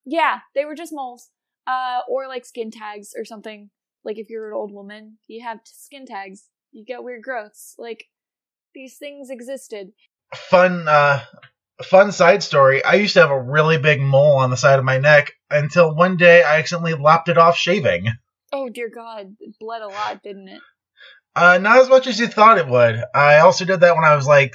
Yeah, 0.07 0.41
they 0.55 0.65
were 0.65 0.77
just 0.77 0.93
moles, 0.93 1.31
uh, 1.67 2.01
or 2.09 2.29
like 2.29 2.45
skin 2.45 2.71
tags 2.71 3.13
or 3.17 3.25
something. 3.25 3.71
Like 4.05 4.19
if 4.19 4.31
you're 4.31 4.51
an 4.51 4.57
old 4.57 4.73
woman, 4.73 5.19
you 5.27 5.43
have 5.45 5.59
skin 5.65 6.07
tags. 6.07 6.45
You 6.71 6.85
get 6.85 7.03
weird 7.03 7.23
growths. 7.23 7.75
Like 7.77 8.05
these 8.73 8.99
things 8.99 9.31
existed. 9.31 9.89
Fun, 10.35 10.87
uh, 10.87 11.21
fun 11.83 12.13
side 12.13 12.43
story. 12.43 12.85
I 12.85 12.95
used 12.95 13.15
to 13.15 13.21
have 13.21 13.31
a 13.31 13.41
really 13.41 13.79
big 13.79 14.01
mole 14.01 14.37
on 14.37 14.51
the 14.51 14.57
side 14.57 14.79
of 14.79 14.85
my 14.85 14.99
neck 14.99 15.33
until 15.51 15.95
one 15.95 16.17
day 16.17 16.43
I 16.43 16.59
accidentally 16.59 16.95
lopped 16.95 17.29
it 17.29 17.39
off 17.39 17.57
shaving. 17.57 18.07
Oh 18.53 18.69
dear 18.69 18.89
God, 18.89 19.37
it 19.41 19.59
bled 19.59 19.83
a 19.83 19.89
lot, 19.89 20.23
didn't 20.23 20.49
it? 20.49 20.61
Uh, 21.35 21.59
not 21.59 21.79
as 21.79 21.89
much 21.89 22.07
as 22.07 22.19
you 22.19 22.27
thought 22.27 22.59
it 22.59 22.67
would. 22.67 23.03
I 23.15 23.39
also 23.39 23.65
did 23.65 23.81
that 23.81 23.95
when 23.95 24.05
I 24.05 24.17
was 24.17 24.27
like 24.27 24.55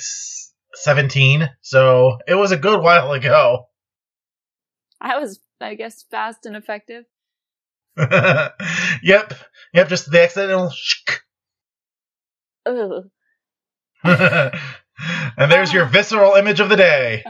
17, 0.73 1.49
so 1.61 2.17
it 2.27 2.35
was 2.35 2.51
a 2.51 2.57
good 2.57 2.81
while 2.81 3.11
ago. 3.13 3.67
I 4.99 5.17
was, 5.17 5.39
I 5.61 5.75
guess, 5.75 6.03
fast 6.11 6.45
and 6.45 6.55
effective. 6.55 7.05
yep, 7.97 9.33
yep, 9.73 9.87
just 9.87 10.11
the 10.11 10.21
accidental. 10.21 10.71
Ugh. 12.65 13.09
and 15.37 15.51
there's 15.51 15.73
your 15.73 15.85
visceral 15.85 16.33
image 16.33 16.59
of 16.59 16.69
the 16.69 16.75
day. 16.75 17.23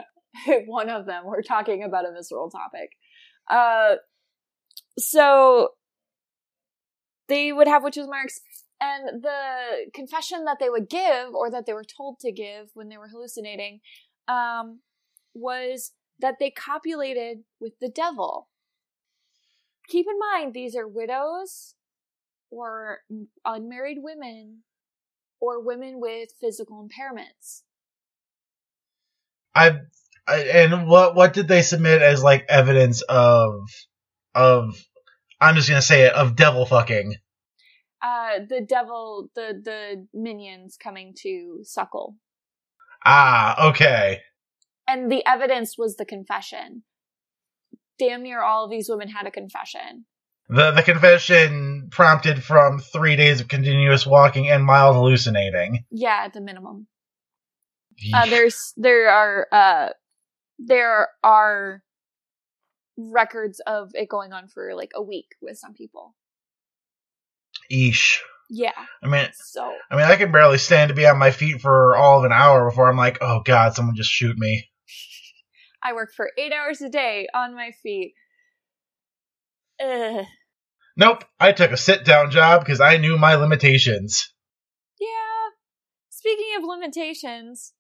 One 0.65 0.89
of 0.89 1.05
them. 1.05 1.23
We're 1.25 1.41
talking 1.41 1.83
about 1.83 2.07
a 2.07 2.11
visceral 2.11 2.49
topic. 2.49 2.91
Uh, 3.49 3.95
so 4.97 5.69
they 7.27 7.51
would 7.51 7.67
have 7.67 7.83
witches 7.83 8.07
marks, 8.07 8.39
and 8.79 9.23
the 9.23 9.89
confession 9.93 10.45
that 10.45 10.57
they 10.59 10.69
would 10.69 10.89
give, 10.89 11.33
or 11.33 11.49
that 11.49 11.65
they 11.65 11.73
were 11.73 11.83
told 11.85 12.19
to 12.19 12.31
give 12.31 12.69
when 12.73 12.89
they 12.89 12.97
were 12.97 13.07
hallucinating, 13.07 13.79
um, 14.27 14.79
was 15.33 15.93
that 16.19 16.35
they 16.39 16.49
copulated 16.49 17.39
with 17.59 17.73
the 17.79 17.89
devil. 17.89 18.49
Keep 19.87 20.07
in 20.07 20.19
mind, 20.19 20.53
these 20.53 20.75
are 20.75 20.87
widows 20.87 21.75
or 22.49 22.99
unmarried 23.43 23.97
women 24.01 24.63
or 25.45 25.63
women 25.63 25.99
with 25.99 26.29
physical 26.41 26.87
impairments. 26.87 27.61
I, 29.53 29.79
I 30.27 30.39
and 30.41 30.87
what 30.87 31.15
what 31.15 31.33
did 31.33 31.47
they 31.47 31.61
submit 31.61 32.01
as 32.01 32.23
like 32.23 32.45
evidence 32.49 33.01
of 33.03 33.69
of 34.33 34.75
I'm 35.39 35.55
just 35.55 35.69
gonna 35.69 35.81
say 35.81 36.03
it 36.03 36.13
of 36.13 36.35
devil 36.35 36.65
fucking. 36.65 37.15
Uh, 38.01 38.39
the 38.47 38.65
devil, 38.67 39.29
the 39.35 39.61
the 39.63 40.07
minions 40.13 40.77
coming 40.81 41.13
to 41.21 41.59
suckle. 41.63 42.15
Ah, 43.05 43.69
okay. 43.69 44.21
And 44.87 45.11
the 45.11 45.25
evidence 45.25 45.77
was 45.77 45.95
the 45.95 46.05
confession. 46.05 46.83
Damn 47.97 48.23
near 48.23 48.41
all 48.41 48.65
of 48.65 48.71
these 48.71 48.89
women 48.89 49.09
had 49.09 49.25
a 49.25 49.31
confession. 49.31 50.05
The 50.47 50.71
the 50.71 50.83
confession 50.83 51.87
prompted 51.91 52.43
from 52.43 52.79
three 52.79 53.15
days 53.15 53.41
of 53.41 53.47
continuous 53.47 54.05
walking 54.05 54.49
and 54.49 54.63
mild 54.63 54.95
hallucinating. 54.95 55.85
Yeah, 55.89 56.21
at 56.25 56.33
the 56.33 56.41
minimum. 56.41 56.87
Uh, 58.13 58.25
there's 58.27 58.73
there 58.77 59.09
are 59.09 59.47
uh 59.51 59.89
there 60.59 61.07
are 61.23 61.81
records 62.97 63.59
of 63.65 63.91
it 63.93 64.07
going 64.07 64.33
on 64.33 64.47
for 64.47 64.73
like 64.75 64.91
a 64.95 65.01
week 65.01 65.35
with 65.41 65.57
some 65.57 65.73
people. 65.73 66.15
Eesh. 67.71 68.19
Yeah. 68.49 68.71
I 69.01 69.07
mean, 69.07 69.27
So 69.33 69.73
I 69.89 69.95
mean, 69.95 70.05
I 70.05 70.15
can 70.15 70.31
barely 70.31 70.59
stand 70.59 70.89
to 70.89 70.95
be 70.95 71.07
on 71.07 71.17
my 71.17 71.31
feet 71.31 71.61
for 71.61 71.95
all 71.95 72.19
of 72.19 72.25
an 72.25 72.31
hour 72.31 72.69
before 72.69 72.89
I'm 72.89 72.97
like, 72.97 73.17
oh 73.21 73.41
god, 73.43 73.73
someone 73.73 73.95
just 73.95 74.11
shoot 74.11 74.37
me. 74.37 74.69
I 75.83 75.93
work 75.93 76.13
for 76.15 76.31
eight 76.37 76.51
hours 76.53 76.81
a 76.81 76.89
day 76.89 77.27
on 77.33 77.55
my 77.55 77.71
feet. 77.83 78.13
Ugh. 79.83 80.25
Nope, 80.97 81.25
I 81.39 81.51
took 81.51 81.71
a 81.71 81.77
sit 81.77 82.05
down 82.05 82.31
job 82.31 82.61
because 82.61 82.79
I 82.79 82.97
knew 82.97 83.17
my 83.17 83.35
limitations. 83.35 84.33
Yeah. 84.99 85.51
Speaking 86.09 86.55
of 86.57 86.63
limitations, 86.63 87.73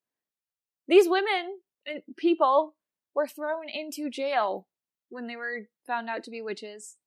these 0.87 1.07
women, 1.07 1.59
uh, 1.89 1.99
people, 2.17 2.75
were 3.15 3.27
thrown 3.27 3.69
into 3.73 4.09
jail 4.09 4.67
when 5.09 5.27
they 5.27 5.37
were 5.37 5.69
found 5.87 6.09
out 6.09 6.23
to 6.25 6.31
be 6.31 6.41
witches. 6.41 6.97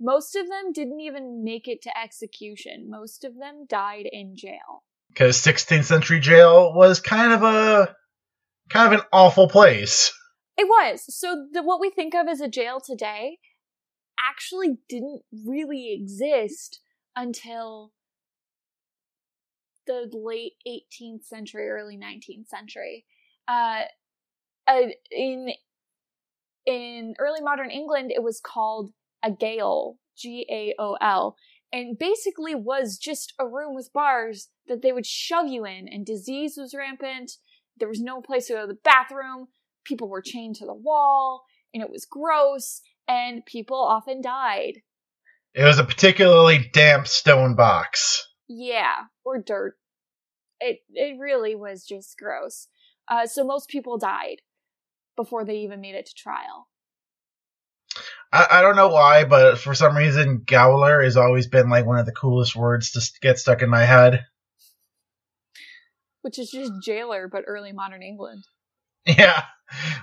Most 0.00 0.34
of 0.34 0.48
them 0.48 0.72
didn't 0.72 1.00
even 1.00 1.44
make 1.44 1.68
it 1.68 1.82
to 1.82 1.98
execution. 1.98 2.88
Most 2.88 3.24
of 3.24 3.38
them 3.38 3.66
died 3.68 4.06
in 4.10 4.34
jail. 4.36 4.84
Because 5.08 5.36
16th 5.36 5.84
century 5.84 6.18
jail 6.18 6.72
was 6.72 7.00
kind 7.00 7.32
of 7.32 7.42
a 7.42 7.94
kind 8.70 8.92
of 8.92 9.00
an 9.00 9.06
awful 9.12 9.48
place. 9.48 10.12
It 10.56 10.66
was. 10.66 11.04
So 11.08 11.46
the, 11.52 11.62
what 11.62 11.80
we 11.80 11.90
think 11.90 12.14
of 12.14 12.26
as 12.26 12.40
a 12.40 12.48
jail 12.48 12.80
today 12.80 13.38
actually 14.18 14.78
didn't 14.88 15.22
really 15.46 15.92
exist 15.92 16.80
until 17.16 17.92
the 19.86 20.08
late 20.12 20.54
18th 20.66 21.24
century, 21.24 21.68
early 21.68 21.96
19th 21.96 22.48
century. 22.48 23.04
Uh, 23.46 23.82
in 25.10 25.52
in 26.66 27.14
early 27.18 27.42
modern 27.42 27.70
England, 27.70 28.10
it 28.10 28.22
was 28.22 28.40
called 28.40 28.92
a 29.22 29.30
gaol, 29.30 29.98
G 30.16 30.46
A 30.50 30.74
O 30.78 30.96
L, 31.00 31.36
and 31.72 31.98
basically 31.98 32.54
was 32.54 32.96
just 32.96 33.34
a 33.38 33.46
room 33.46 33.74
with 33.74 33.92
bars 33.92 34.48
that 34.66 34.80
they 34.80 34.92
would 34.92 35.06
shove 35.06 35.48
you 35.48 35.66
in, 35.66 35.88
and 35.88 36.06
disease 36.06 36.54
was 36.56 36.74
rampant. 36.74 37.32
There 37.76 37.88
was 37.88 38.00
no 38.00 38.22
place 38.22 38.46
to 38.46 38.54
go 38.54 38.60
to 38.62 38.66
the 38.66 38.78
bathroom. 38.82 39.48
People 39.84 40.08
were 40.08 40.22
chained 40.22 40.56
to 40.56 40.66
the 40.66 40.72
wall, 40.72 41.44
and 41.74 41.82
it 41.82 41.90
was 41.90 42.06
gross, 42.06 42.80
and 43.08 43.44
people 43.46 43.76
often 43.76 44.20
died. 44.20 44.82
It 45.54 45.64
was 45.64 45.78
a 45.78 45.84
particularly 45.84 46.70
damp 46.72 47.06
stone 47.06 47.54
box. 47.54 48.28
Yeah, 48.48 48.94
or 49.24 49.38
dirt. 49.38 49.76
It 50.60 50.80
it 50.92 51.18
really 51.18 51.54
was 51.54 51.84
just 51.84 52.18
gross. 52.18 52.68
Uh, 53.08 53.26
so 53.26 53.44
most 53.44 53.68
people 53.68 53.98
died 53.98 54.42
before 55.16 55.44
they 55.44 55.58
even 55.58 55.80
made 55.80 55.94
it 55.94 56.06
to 56.06 56.14
trial. 56.14 56.68
I, 58.32 58.46
I 58.50 58.62
don't 58.62 58.76
know 58.76 58.88
why, 58.88 59.24
but 59.24 59.58
for 59.58 59.74
some 59.74 59.96
reason, 59.96 60.42
gaoler 60.44 61.02
has 61.02 61.16
always 61.16 61.46
been 61.46 61.70
like 61.70 61.86
one 61.86 61.98
of 61.98 62.06
the 62.06 62.12
coolest 62.12 62.56
words 62.56 62.90
to 62.92 63.12
get 63.20 63.38
stuck 63.38 63.62
in 63.62 63.70
my 63.70 63.84
head. 63.84 64.26
Which 66.22 66.38
is 66.38 66.50
just 66.50 66.72
jailer, 66.82 67.28
but 67.28 67.44
early 67.46 67.72
modern 67.72 68.02
England. 68.02 68.44
Yeah, 69.06 69.44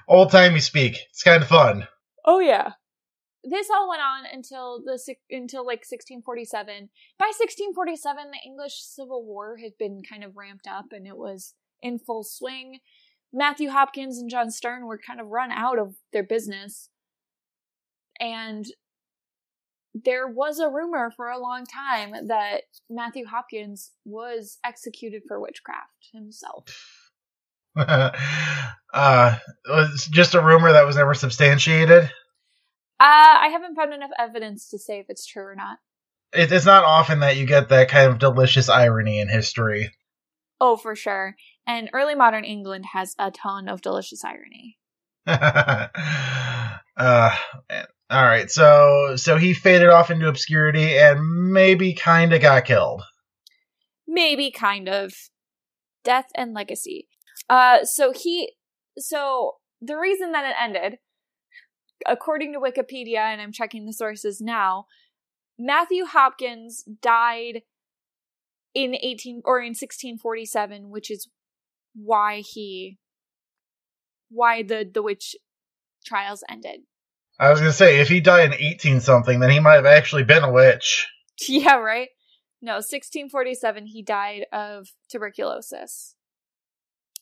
old 0.08 0.30
timey 0.30 0.60
speak. 0.60 0.96
It's 1.10 1.24
kind 1.24 1.42
of 1.42 1.50
fun. 1.50 1.88
Oh 2.24 2.38
yeah. 2.40 2.74
This 3.44 3.70
all 3.74 3.90
went 3.90 4.02
on 4.02 4.24
until 4.32 4.82
the 4.84 5.00
until 5.30 5.66
like 5.66 5.80
1647. 5.80 6.90
By 7.18 7.26
1647, 7.26 8.32
the 8.32 8.48
English 8.48 8.84
Civil 8.84 9.26
War 9.26 9.58
had 9.58 9.78
been 9.80 10.04
kind 10.08 10.24
of 10.24 10.38
ramped 10.38 10.68
up 10.68 10.86
and 10.92 11.08
it 11.08 11.18
was 11.18 11.56
in 11.82 11.98
full 11.98 12.24
swing. 12.24 12.80
Matthew 13.34 13.70
Hopkins 13.70 14.20
and 14.20 14.30
John 14.30 14.48
Stearne 14.48 14.86
were 14.86 15.00
kind 15.00 15.20
of 15.20 15.28
run 15.28 15.52
out 15.52 15.80
of 15.80 15.96
their 16.14 16.24
business. 16.24 16.90
And 18.20 18.66
there 19.94 20.28
was 20.28 20.60
a 20.60 20.70
rumor 20.70 21.12
for 21.16 21.30
a 21.30 21.40
long 21.40 21.66
time 21.66 22.28
that 22.28 22.64
Matthew 22.90 23.26
Hopkins 23.26 23.92
was 24.06 24.60
executed 24.64 25.24
for 25.28 25.40
witchcraft 25.40 26.10
himself. 26.14 26.66
uh, 27.76 28.12
it 28.94 29.70
was 29.70 30.08
just 30.12 30.36
a 30.36 30.42
rumor 30.42 30.74
that 30.74 30.86
was 30.86 30.98
never 30.98 31.14
substantiated. 31.14 32.12
Uh, 33.02 33.40
I 33.42 33.48
haven't 33.48 33.74
found 33.74 33.96
enough 33.96 34.12
evidence 34.20 34.70
to 34.70 34.78
say 34.78 35.00
if 35.00 35.08
it's 35.10 35.26
true 35.26 35.42
or 35.42 35.56
not. 35.56 35.80
It, 36.34 36.52
it's 36.52 36.68
not 36.68 36.84
often 36.84 37.22
that 37.22 37.36
you 37.36 37.48
get 37.48 37.70
that 37.70 37.90
kind 37.90 38.12
of 38.12 38.20
delicious 38.20 38.70
irony 38.70 39.20
in 39.20 39.28
history. 39.28 39.90
Oh, 40.60 40.78
for 40.78 40.96
sure. 40.96 41.36
And 41.66 41.90
early 41.94 42.14
modern 42.14 42.46
England 42.46 42.86
has 42.94 43.16
a 43.18 43.32
ton 43.32 43.68
of 43.70 43.82
delicious 43.82 44.24
irony. 44.24 44.78
uh, 45.26 45.90
man. 46.96 47.86
All 48.12 48.24
right, 48.24 48.52
so 48.52 49.16
so 49.16 49.38
he 49.38 49.54
faded 49.56 49.90
off 49.90 50.12
into 50.12 50.28
obscurity 50.28 51.00
and 51.00 51.52
maybe 51.52 51.96
kind 51.96 52.34
of 52.34 52.42
got 52.42 52.66
killed. 52.66 53.02
Maybe 54.08 54.52
kind 54.52 54.88
of. 54.88 55.14
Death 56.04 56.28
and 56.36 56.54
legacy. 56.54 57.08
Uh, 57.50 57.84
so 57.84 58.12
he, 58.12 58.54
so 58.98 59.54
the 59.82 59.98
reason 59.98 60.34
that 60.34 60.46
it 60.46 60.56
ended, 60.60 61.00
according 62.08 62.54
to 62.54 62.60
Wikipedia, 62.60 63.18
and 63.18 63.42
I'm 63.42 63.52
checking 63.52 63.86
the 63.86 63.94
sources 63.94 64.42
now, 64.42 64.86
Matthew 65.58 66.06
Hopkins 66.06 66.84
died 67.02 67.64
in 68.74 68.96
18 68.96 69.42
or 69.46 69.60
in 69.60 69.70
1647, 69.70 70.90
which 70.90 71.12
is 71.12 71.28
why 71.94 72.40
he, 72.40 72.98
why 74.30 74.64
the 74.64 74.90
the 74.92 75.02
witch 75.02 75.36
trials 76.06 76.44
ended. 76.50 76.82
I 77.40 77.50
was 77.50 77.60
gonna 77.60 77.74
say 77.74 78.00
if 78.00 78.08
he 78.08 78.22
died 78.22 78.54
in 78.54 78.60
eighteen 78.60 79.02
something, 79.02 79.40
then 79.40 79.50
he 79.50 79.60
might 79.60 79.76
have 79.76 79.86
actually 79.86 80.24
been 80.24 80.44
a 80.44 80.52
witch. 80.52 81.08
Yeah, 81.48 81.78
right? 81.78 82.10
No, 82.62 82.74
1647, 82.74 83.88
he 83.88 84.04
died 84.04 84.46
of 84.54 84.90
tuberculosis. 85.10 86.16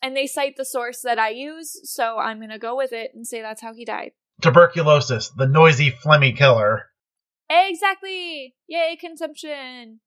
And 0.02 0.16
they 0.16 0.28
cite 0.28 0.56
the 0.58 0.66
source 0.66 1.02
that 1.02 1.18
I 1.18 1.30
use, 1.30 1.80
so 1.90 2.18
I'm 2.18 2.40
going 2.40 2.50
to 2.50 2.60
go 2.60 2.76
with 2.76 2.92
it 2.92 3.12
and 3.14 3.26
say 3.26 3.42
that's 3.42 3.62
how 3.62 3.74
he 3.74 3.86
died. 3.86 4.12
Tuberculosis, 4.42 5.30
the 5.30 5.48
noisy, 5.48 5.92
phlegmy 5.92 6.36
killer. 6.36 6.88
Exactly! 7.50 8.56
Yay, 8.68 8.98
consumption! 9.00 10.00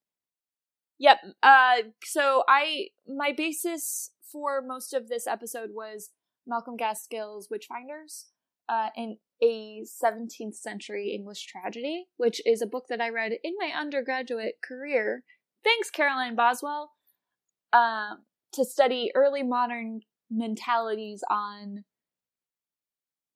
Yep, 0.98 1.18
uh, 1.42 1.76
so 2.04 2.44
I, 2.48 2.88
my 3.06 3.32
basis 3.36 4.10
for 4.30 4.62
most 4.62 4.94
of 4.94 5.08
this 5.08 5.26
episode 5.26 5.70
was 5.72 6.10
Malcolm 6.46 6.76
Gaskill's 6.76 7.48
Witchfinders, 7.48 8.26
uh, 8.68 8.88
and 8.96 9.16
a 9.42 9.82
17th 9.82 10.54
century 10.54 11.12
English 11.14 11.46
tragedy, 11.46 12.06
which 12.16 12.40
is 12.46 12.62
a 12.62 12.66
book 12.66 12.84
that 12.88 13.00
I 13.00 13.08
read 13.08 13.32
in 13.42 13.54
my 13.58 13.72
undergraduate 13.76 14.56
career. 14.66 15.24
Thanks, 15.64 15.90
Caroline 15.90 16.36
Boswell, 16.36 16.92
uh, 17.72 18.16
to 18.52 18.64
study 18.64 19.10
early 19.14 19.42
modern 19.42 20.00
mentalities 20.30 21.22
on 21.28 21.84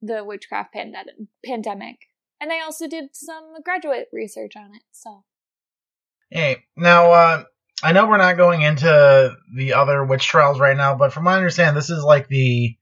the 0.02 0.24
witchcraft 0.24 0.74
pande- 0.74 1.28
pandemic. 1.44 1.96
And 2.40 2.52
I 2.52 2.60
also 2.60 2.86
did 2.86 3.10
some 3.14 3.54
graduate 3.64 4.08
research 4.12 4.52
on 4.56 4.74
it, 4.74 4.82
so. 4.92 5.24
Hey, 6.30 6.64
now, 6.76 7.12
uh, 7.12 7.44
I 7.82 7.92
know 7.92 8.06
we're 8.06 8.18
not 8.18 8.36
going 8.36 8.62
into 8.62 9.36
the 9.54 9.74
other 9.74 10.04
witch 10.04 10.26
trials 10.26 10.58
right 10.58 10.76
now, 10.76 10.94
but 10.94 11.12
from 11.12 11.24
my 11.24 11.36
understanding, 11.36 11.74
this 11.74 11.90
is 11.90 12.02
like 12.02 12.28
the 12.28 12.76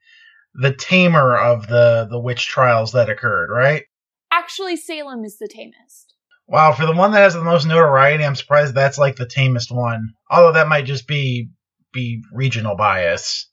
the 0.55 0.73
tamer 0.73 1.37
of 1.37 1.67
the 1.67 2.07
the 2.09 2.19
witch 2.19 2.47
trials 2.47 2.93
that 2.93 3.11
occurred, 3.11 3.51
right? 3.51 3.85
Actually, 4.33 4.77
Salem 4.77 5.25
is 5.25 5.39
the 5.39 5.49
tamest. 5.49 6.15
Wow, 6.47 6.73
for 6.73 6.87
the 6.87 6.93
one 6.93 7.13
that 7.13 7.21
has 7.21 7.35
the 7.35 7.43
most 7.43 7.67
notoriety, 7.67 8.25
I'm 8.25 8.37
surprised 8.37 8.75
that's 8.75 8.99
like 8.99 9.17
the 9.17 9.27
tamest 9.27 9.73
one. 9.73 10.15
Although 10.31 10.53
that 10.53 10.69
might 10.69 10.85
just 10.85 11.07
be 11.07 11.51
be 11.93 12.23
regional 12.33 12.77
bias. 12.77 13.49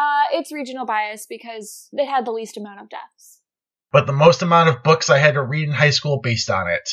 Uh, 0.00 0.24
it's 0.32 0.50
regional 0.50 0.86
bias 0.86 1.26
because 1.28 1.88
it 1.92 2.06
had 2.06 2.24
the 2.24 2.30
least 2.30 2.56
amount 2.56 2.80
of 2.80 2.88
deaths. 2.88 3.40
But 3.92 4.06
the 4.06 4.14
most 4.14 4.40
amount 4.40 4.70
of 4.70 4.82
books 4.82 5.10
I 5.10 5.18
had 5.18 5.34
to 5.34 5.42
read 5.42 5.68
in 5.68 5.74
high 5.74 5.90
school 5.90 6.20
based 6.22 6.48
on 6.48 6.68
it. 6.68 6.88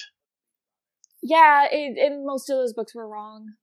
Yeah, 1.24 1.68
it, 1.72 1.98
and 1.98 2.26
most 2.26 2.50
of 2.50 2.58
those 2.58 2.74
books 2.74 2.94
were 2.94 3.08
wrong. 3.08 3.54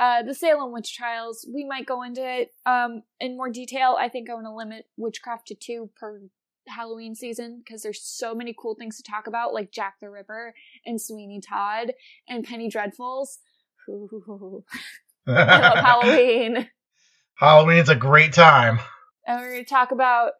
Uh, 0.00 0.22
the 0.24 0.34
Salem 0.34 0.72
witch 0.72 0.96
trials, 0.96 1.46
we 1.54 1.64
might 1.64 1.86
go 1.86 2.02
into 2.02 2.26
it 2.26 2.50
um, 2.66 3.02
in 3.20 3.36
more 3.36 3.50
detail. 3.50 3.96
I 3.98 4.08
think 4.08 4.28
I 4.28 4.34
want 4.34 4.46
to 4.46 4.54
limit 4.54 4.86
witchcraft 4.96 5.46
to 5.48 5.54
two 5.54 5.90
per 5.98 6.22
Halloween 6.66 7.14
season 7.14 7.62
because 7.64 7.82
there's 7.82 8.02
so 8.02 8.34
many 8.34 8.54
cool 8.58 8.74
things 8.74 8.96
to 8.96 9.02
talk 9.02 9.28
about, 9.28 9.54
like 9.54 9.70
Jack 9.70 9.94
the 10.00 10.10
Ripper 10.10 10.54
and 10.84 11.00
Sweeney 11.00 11.40
Todd 11.40 11.92
and 12.28 12.44
Penny 12.44 12.68
Dreadfuls. 12.68 13.38
Ooh. 13.88 14.64
I 15.28 15.60
love 15.60 15.78
Halloween. 15.84 16.68
Halloween's 17.36 17.88
a 17.88 17.94
great 17.94 18.32
time. 18.32 18.78
And 19.26 19.40
we're 19.40 19.52
going 19.52 19.64
to 19.64 19.68
talk 19.68 19.92
about 19.92 20.32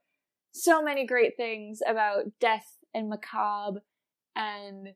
so 0.52 0.82
many 0.82 1.06
great 1.06 1.36
things 1.36 1.80
about 1.86 2.24
death 2.40 2.66
and 2.94 3.08
macabre. 3.08 3.80
And 4.34 4.88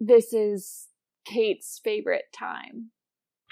this 0.00 0.32
is 0.32 0.88
Kate's 1.24 1.80
favorite 1.82 2.24
time. 2.36 2.90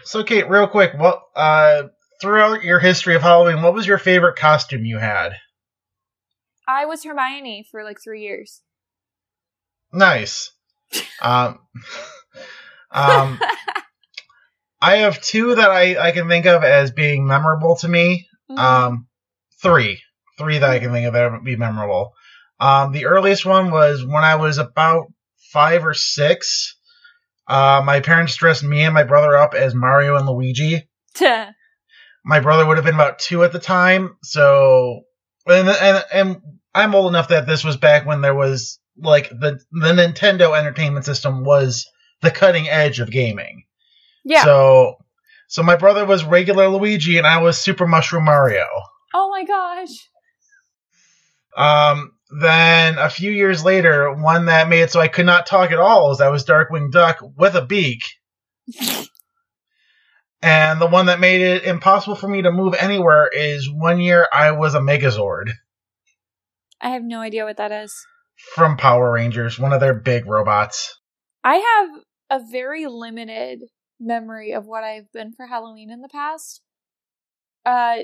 So, 0.05 0.24
Kate, 0.24 0.48
real 0.48 0.66
quick, 0.66 0.92
what 0.94 1.22
uh, 1.35 1.85
throughout 2.20 2.64
your 2.64 2.81
history 2.81 3.14
of 3.14 3.22
Halloween, 3.22 3.62
what 3.62 3.74
was 3.74 3.87
your 3.87 3.98
favorite 3.98 4.37
costume 4.37 4.85
you 4.85 4.98
had? 4.98 5.33
I 6.68 6.87
was 6.87 7.05
Hermione 7.05 7.66
for 7.70 7.85
like 7.85 7.98
three 8.02 8.22
years. 8.22 8.62
Nice. 9.92 10.50
um, 11.22 11.61
um, 12.90 13.40
I 14.81 14.97
have 14.99 15.21
two 15.21 15.55
that 15.55 15.71
I, 15.71 16.09
I 16.09 16.12
can 16.12 16.29
think 16.29 16.47
of 16.47 16.62
as 16.65 16.91
being 16.91 17.27
memorable 17.27 17.77
to 17.77 17.89
me. 17.89 18.29
Mhm. 18.51 18.59
Um, 18.59 19.09
three, 19.62 20.01
three 20.39 20.59
that 20.59 20.71
I 20.71 20.79
can 20.79 20.93
think 20.93 21.07
of 21.07 21.15
that 21.15 21.33
would 21.33 21.45
be 21.45 21.57
memorable. 21.57 22.12
Um, 22.61 22.93
the 22.93 23.07
earliest 23.07 23.45
one 23.45 23.71
was 23.71 24.05
when 24.05 24.25
I 24.25 24.37
was 24.37 24.59
about 24.59 25.07
five 25.53 25.85
or 25.85 25.95
six. 25.95 26.77
Uh, 27.49 27.83
my 27.85 28.01
parents 28.01 28.37
dressed 28.37 28.62
me 28.65 28.83
and 28.83 28.95
my 28.95 29.05
brother 29.05 29.37
up 29.37 29.55
as 29.55 29.75
Mario 29.75 30.17
and 30.17 30.27
Luigi. 30.27 30.89
My 32.25 32.41
brother 32.41 32.67
would 32.67 32.77
have 32.77 32.85
been 32.85 32.97
about 32.97 33.21
two 33.21 33.45
at 33.45 33.53
the 33.53 33.61
time, 33.61 34.17
so 34.25 35.03
and 35.47 35.69
and 35.69 36.05
and 36.12 36.37
I'm 36.75 36.97
old 36.97 37.12
enough 37.12 37.29
that 37.29 37.47
this 37.47 37.62
was 37.62 37.77
back 37.77 38.05
when 38.05 38.21
there 38.21 38.35
was 38.35 38.81
like 38.99 39.29
the 39.29 39.61
the 39.71 39.93
Nintendo 39.93 40.59
Entertainment 40.59 41.05
System 41.05 41.45
was 41.45 41.87
the 42.23 42.33
cutting 42.33 42.69
edge 42.69 42.99
of 42.99 43.12
gaming. 43.12 43.62
Yeah. 44.27 44.45
So 44.45 44.97
so 45.49 45.62
my 45.62 45.77
brother 45.77 46.05
was 46.05 46.25
regular 46.25 46.69
Luigi 46.69 47.19
and 47.19 47.27
I 47.27 47.41
was 47.41 47.57
Super 47.59 47.87
Mushroom 47.87 48.25
Mario. 48.25 48.67
oh 49.15 49.31
my 49.31 49.45
gosh. 49.45 50.09
Um, 51.57 52.12
then 52.39 52.99
a 52.99 53.09
few 53.09 53.31
years 53.31 53.65
later, 53.65 54.12
one 54.12 54.47
that 54.47 54.69
made 54.69 54.83
it 54.83 54.91
so 54.91 55.01
I 55.01 55.09
could 55.09 55.25
not 55.25 55.47
talk 55.47 55.71
at 55.71 55.79
all 55.79 56.12
is 56.12 56.21
I 56.21 56.29
was 56.29 56.45
Darkwing 56.45 56.91
Duck 56.91 57.21
with 57.37 57.55
a 57.55 57.65
beak. 57.65 58.03
and 60.43 60.81
the 60.81 60.87
one 60.87 61.07
that 61.07 61.21
made 61.21 61.41
it 61.41 61.65
impossible 61.65 62.17
for 62.17 62.29
me 62.29 62.43
to 62.43 62.51
move 62.51 62.75
anywhere 62.75 63.31
is 63.33 63.71
one 63.71 64.01
year 64.01 64.29
I 64.33 64.51
was 64.51 64.75
a 64.75 64.81
Megazord 64.81 65.53
I 66.81 66.91
have 66.91 67.03
no 67.05 67.21
idea 67.21 67.45
what 67.45 67.57
that 67.57 67.73
is. 67.73 67.95
from 68.55 68.77
Power 68.77 69.12
Rangers, 69.12 69.59
one 69.59 69.73
of 69.73 69.81
their 69.81 69.95
big 69.95 70.27
robots. 70.27 71.01
I 71.43 71.57
have 71.57 72.41
a 72.43 72.45
very 72.51 72.87
limited 72.87 73.62
memory 74.01 74.53
of 74.53 74.67
what 74.67 74.85
I've 74.85 75.11
been 75.13 75.33
for 75.33 75.47
Halloween 75.47 75.91
in 75.91 76.01
the 76.01 76.09
past. 76.09 76.63
Uh, 77.65 77.99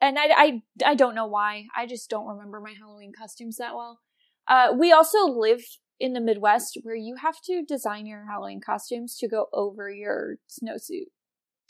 and 0.00 0.18
I, 0.18 0.28
I, 0.30 0.62
I 0.84 0.94
don't 0.94 1.14
know 1.14 1.26
why. 1.26 1.66
I 1.76 1.86
just 1.86 2.08
don't 2.08 2.26
remember 2.26 2.60
my 2.60 2.74
Halloween 2.78 3.12
costumes 3.18 3.56
that 3.56 3.74
well. 3.74 4.00
Uh, 4.46 4.72
we 4.78 4.92
also 4.92 5.26
live 5.26 5.62
in 6.00 6.12
the 6.12 6.20
Midwest 6.20 6.78
where 6.82 6.94
you 6.94 7.16
have 7.16 7.40
to 7.46 7.64
design 7.64 8.06
your 8.06 8.26
Halloween 8.30 8.60
costumes 8.64 9.16
to 9.18 9.28
go 9.28 9.46
over 9.52 9.90
your 9.90 10.36
snowsuit. 10.48 11.06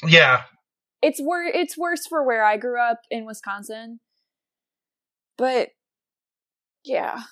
Yeah, 0.07 0.43
It's 1.01 1.21
wor- 1.21 1.45
it's 1.45 1.79
worse 1.79 2.07
for 2.07 2.25
where 2.25 2.45
I 2.45 2.57
grew 2.57 2.81
up 2.81 3.01
in 3.11 3.25
Wisconsin. 3.25 4.01
But 5.37 5.71
yeah. 6.85 7.23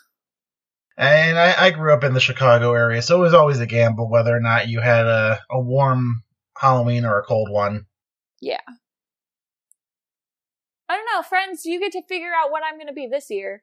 And 0.96 1.38
I, 1.38 1.66
I 1.66 1.70
grew 1.70 1.92
up 1.92 2.04
in 2.04 2.14
the 2.14 2.20
Chicago 2.20 2.72
area, 2.72 3.02
so 3.02 3.18
it 3.18 3.20
was 3.20 3.34
always 3.34 3.60
a 3.60 3.66
gamble 3.66 4.08
whether 4.08 4.34
or 4.34 4.40
not 4.40 4.68
you 4.68 4.80
had 4.80 5.06
a, 5.06 5.40
a 5.50 5.60
warm 5.60 6.22
Halloween 6.56 7.04
or 7.04 7.18
a 7.18 7.24
cold 7.24 7.50
one. 7.50 7.86
Yeah. 8.40 8.60
I 10.88 10.96
don't 10.96 11.06
know, 11.12 11.22
friends, 11.22 11.64
you 11.64 11.80
get 11.80 11.92
to 11.92 12.02
figure 12.08 12.32
out 12.32 12.50
what 12.50 12.62
I'm 12.64 12.76
going 12.76 12.86
to 12.86 12.92
be 12.92 13.08
this 13.08 13.28
year. 13.30 13.62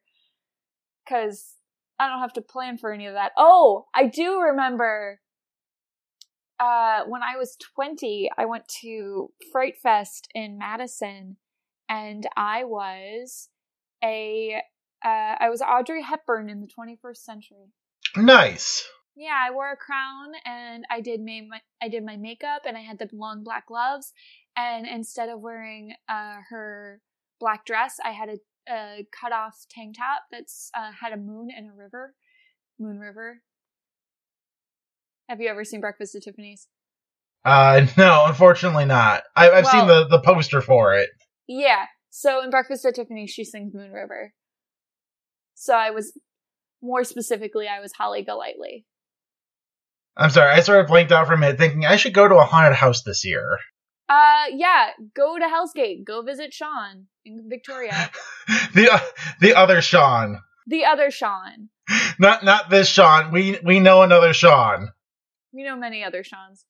Because 1.06 1.56
I 2.00 2.08
don't 2.08 2.20
have 2.20 2.34
to 2.34 2.42
plan 2.42 2.78
for 2.78 2.92
any 2.92 3.08
of 3.08 3.14
that. 3.14 3.32
Oh, 3.38 3.86
I 3.94 4.08
do 4.08 4.40
remember 4.40 5.20
uh, 6.60 7.04
when 7.08 7.22
I 7.24 7.38
was 7.38 7.58
20, 7.76 8.30
I 8.38 8.46
went 8.46 8.68
to 8.82 9.32
Fright 9.52 9.76
Fest 9.82 10.28
in 10.34 10.58
Madison, 10.58 11.38
and 11.90 12.28
I 12.38 12.64
was 12.64 13.50
a. 14.04 14.62
Uh, 15.04 15.36
I 15.40 15.50
was 15.50 15.62
Audrey 15.62 16.02
Hepburn 16.02 16.50
in 16.50 16.62
the 16.62 16.68
21st 16.68 17.18
century. 17.18 17.74
Nice. 18.16 18.88
Yeah, 19.16 19.36
I 19.48 19.52
wore 19.52 19.72
a 19.72 19.78
crown 19.78 20.34
and 20.46 20.86
I 20.90 21.02
did 21.02 21.22
my, 21.22 21.42
my 21.48 21.60
I 21.82 21.88
did 21.88 22.04
my 22.04 22.18
makeup 22.18 22.64
and 22.66 22.76
I 22.76 22.82
had 22.82 22.98
the 22.98 23.10
long 23.14 23.44
black 23.44 23.68
gloves 23.68 24.12
and 24.56 24.88
instead 24.88 25.30
of 25.30 25.40
wearing 25.40 25.94
uh, 26.10 26.38
her 26.50 27.02
black 27.40 27.66
dress, 27.66 27.98
I 28.04 28.12
had 28.12 28.30
a, 28.30 28.38
a 28.72 29.08
cut 29.20 29.32
off 29.32 29.66
tank 29.70 29.98
top 29.98 30.24
that's 30.32 30.72
uh, 30.76 30.92
had 31.00 31.14
a 31.14 31.18
moon 31.18 31.50
and 31.56 31.70
a 31.70 31.74
river, 31.74 32.16
moon 32.80 33.00
river. 33.00 33.42
Have 35.30 35.42
you 35.42 35.50
ever 35.50 35.64
seen 35.64 35.82
Breakfast 35.82 36.16
at 36.16 36.24
Tiffany's? 36.24 36.68
Uh, 37.46 37.86
no, 37.98 38.26
unfortunately 38.26 38.86
not. 38.86 39.24
I, 39.36 39.52
I've 39.52 39.68
seen 39.68 39.88
the, 39.88 40.08
the 40.08 40.22
poster 40.22 40.62
for 40.62 40.96
it. 40.96 41.10
Yeah. 41.48 41.86
So 42.10 42.44
in 42.44 42.50
Breakfast 42.50 42.86
at 42.86 42.96
Tiffany's, 42.96 43.32
she 43.32 43.44
sings 43.44 43.74
Moon 43.74 43.92
River. 43.92 44.34
So 45.64 45.74
I 45.74 45.92
was 45.92 46.12
more 46.82 47.06
specifically, 47.06 47.70
I 47.70 47.80
was 47.80 47.94
Holly 47.94 48.22
Golightly. 48.22 48.86
I'm 50.18 50.30
sorry, 50.30 50.52
I 50.52 50.60
sort 50.60 50.82
of 50.82 50.88
blanked 50.88 51.14
out 51.14 51.26
for 51.26 51.34
a 51.34 51.38
minute, 51.38 51.58
thinking 51.58 51.86
I 51.86 51.96
should 51.96 52.14
go 52.14 52.28
to 52.28 52.36
a 52.36 52.44
haunted 52.44 52.76
house 52.76 53.04
this 53.04 53.24
year. 53.24 53.60
Uh, 54.10 54.48
yeah, 54.52 54.90
go 55.16 55.40
to 55.40 55.48
Hell's 55.48 55.72
Gate. 55.74 56.04
Go 56.06 56.22
visit 56.22 56.54
Sean 56.54 57.08
in 57.24 57.48
Victoria. 57.50 58.12
the 58.76 58.90
uh, 58.92 59.00
the 59.40 59.56
other 59.56 59.82
Sean, 59.82 60.42
the 60.68 60.84
other 60.84 61.10
Sean. 61.10 61.70
not 62.20 62.44
not 62.44 62.70
this 62.70 62.90
Sean. 62.90 63.32
We 63.32 63.58
we 63.64 63.80
know 63.80 64.02
another 64.04 64.34
Sean. 64.34 64.90
We 65.54 65.64
know 65.64 65.78
many 65.78 66.04
other 66.04 66.26
Seans. 66.26 66.66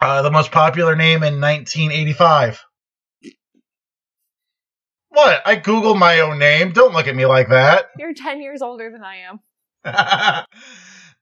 Uh, 0.00 0.22
the 0.22 0.30
most 0.30 0.50
popular 0.50 0.96
name 0.96 1.22
in 1.22 1.42
1985. 1.42 2.64
What? 5.14 5.42
I 5.46 5.56
Googled 5.56 5.98
my 5.98 6.20
own 6.20 6.38
name. 6.38 6.72
Don't 6.72 6.92
look 6.92 7.06
at 7.06 7.16
me 7.16 7.24
like 7.26 7.48
that. 7.48 7.86
You're 7.98 8.14
10 8.14 8.42
years 8.42 8.62
older 8.62 8.90
than 8.90 9.02
I 9.02 9.16
am. 9.28 9.40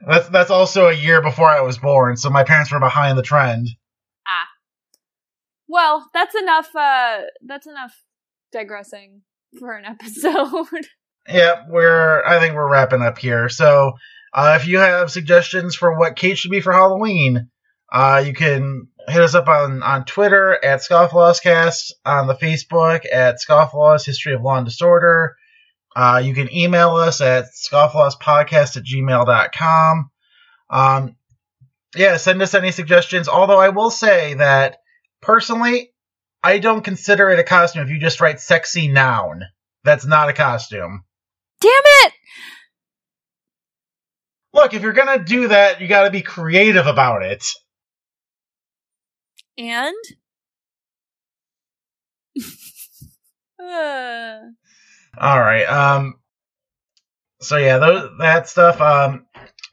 that's 0.06 0.28
that's 0.28 0.50
also 0.50 0.88
a 0.88 0.92
year 0.94 1.20
before 1.20 1.48
I 1.48 1.60
was 1.60 1.78
born, 1.78 2.16
so 2.16 2.30
my 2.30 2.44
parents 2.44 2.72
were 2.72 2.80
behind 2.80 3.18
the 3.18 3.22
trend. 3.22 3.68
Ah. 4.26 4.46
Well, 5.68 6.08
that's 6.14 6.34
enough 6.34 6.74
uh 6.74 7.20
that's 7.44 7.66
enough 7.66 7.94
digressing 8.52 9.22
for 9.58 9.72
an 9.76 9.84
episode. 9.86 10.66
yeah, 11.28 11.64
we're 11.68 12.24
I 12.24 12.38
think 12.40 12.54
we're 12.54 12.70
wrapping 12.70 13.02
up 13.02 13.18
here. 13.18 13.48
So 13.48 13.92
uh, 14.34 14.56
if 14.60 14.66
you 14.66 14.78
have 14.78 15.10
suggestions 15.10 15.74
for 15.74 15.98
what 15.98 16.16
Kate 16.16 16.38
should 16.38 16.50
be 16.50 16.60
for 16.62 16.72
Halloween, 16.72 17.50
uh, 17.92 18.22
you 18.24 18.32
can 18.32 18.88
hit 19.06 19.20
us 19.20 19.34
up 19.34 19.48
on, 19.48 19.82
on 19.82 20.04
Twitter 20.06 20.58
at 20.64 20.80
Scofflawscast, 20.80 21.92
on 22.06 22.26
the 22.26 22.34
Facebook 22.34 23.04
at 23.12 23.38
Scofflaws 23.40 24.06
History 24.06 24.32
of 24.32 24.40
Law 24.40 24.56
and 24.56 24.64
Disorder. 24.64 25.36
Uh, 25.94 26.22
you 26.24 26.34
can 26.34 26.52
email 26.54 26.96
us 26.96 27.20
at 27.20 27.46
scofflawspodcast 27.52 28.78
at 28.78 28.84
gmail.com. 28.84 30.10
Um, 30.70 31.16
yeah, 31.94 32.16
send 32.16 32.40
us 32.40 32.54
any 32.54 32.70
suggestions. 32.70 33.28
Although 33.28 33.60
I 33.60 33.68
will 33.68 33.90
say 33.90 34.34
that 34.34 34.78
personally, 35.20 35.92
I 36.42 36.58
don't 36.58 36.82
consider 36.82 37.28
it 37.28 37.38
a 37.38 37.44
costume 37.44 37.82
if 37.82 37.90
you 37.90 38.00
just 38.00 38.22
write 38.22 38.40
sexy 38.40 38.88
noun. 38.88 39.42
That's 39.84 40.06
not 40.06 40.30
a 40.30 40.32
costume. 40.32 41.04
Damn 41.60 41.70
it! 41.74 42.12
Look, 44.54 44.72
if 44.72 44.82
you're 44.82 44.92
gonna 44.92 45.22
do 45.22 45.48
that, 45.48 45.80
you 45.82 45.88
gotta 45.88 46.10
be 46.10 46.22
creative 46.22 46.86
about 46.86 47.22
it. 47.22 47.44
And? 49.58 49.94
uh. 53.60 54.38
All 55.18 55.40
right. 55.40 55.64
Um. 55.64 56.14
So 57.40 57.56
yeah, 57.56 57.78
those, 57.78 58.10
that 58.20 58.48
stuff. 58.48 58.80
Um. 58.80 59.26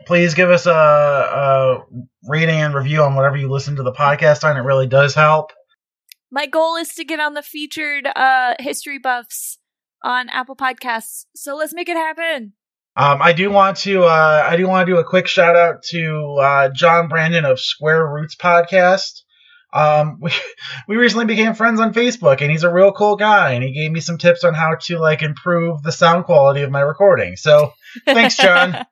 Please 0.06 0.34
give 0.34 0.50
us 0.50 0.66
a, 0.66 0.72
a 0.72 1.84
rating 2.28 2.56
and 2.56 2.74
review 2.74 3.04
on 3.04 3.16
whatever 3.16 3.38
you 3.38 3.50
listen 3.50 3.76
to 3.76 3.84
the 3.84 3.92
podcast 3.92 4.44
on. 4.44 4.58
It 4.58 4.62
really 4.62 4.88
does 4.88 5.14
help. 5.14 5.52
My 6.32 6.46
goal 6.46 6.78
is 6.78 6.94
to 6.96 7.04
get 7.04 7.20
on 7.20 7.34
the 7.34 7.42
featured 7.42 8.08
uh, 8.16 8.56
history 8.60 8.98
buffs 8.98 9.60
on 10.04 10.30
Apple 10.30 10.56
Podcasts. 10.56 11.26
So 11.36 11.56
let's 11.56 11.74
make 11.74 11.90
it 11.90 11.98
happen. 11.98 12.54
Um, 12.96 13.22
I 13.22 13.34
do 13.34 13.52
want 13.52 13.78
to 13.78 14.04
uh, 14.04 14.46
I 14.48 14.58
do 14.58 14.68
want 14.68 14.88
to 14.88 14.94
do 14.94 15.00
a 15.00 15.04
quick 15.04 15.28
shout 15.28 15.56
out 15.56 15.84
to 15.90 16.38
uh, 16.42 16.70
John 16.70 17.08
Brandon 17.08 17.46
of 17.46 17.60
Square 17.60 18.08
Roots 18.08 18.36
Podcast. 18.36 19.22
Um, 19.72 20.18
we 20.22 20.32
we 20.88 20.98
recently 20.98 21.26
became 21.26 21.54
friends 21.54 21.80
on 21.80 21.94
Facebook, 21.94 22.42
and 22.42 22.52
he's 22.52 22.64
a 22.64 22.74
real 22.74 22.92
cool 22.92 23.16
guy. 23.16 23.52
And 23.54 23.64
he 23.64 23.72
gave 23.72 23.92
me 23.92 24.00
some 24.00 24.18
tips 24.18 24.44
on 24.44 24.54
how 24.54 24.76
to 24.82 25.00
like 25.00 25.22
improve 25.22 25.84
the 25.84 25.92
sound 25.92 26.26
quality 26.26 26.62
of 26.62 26.72
my 26.72 26.82
recording. 26.82 27.36
So 27.36 27.74
thanks, 28.06 28.38
John. 28.38 28.76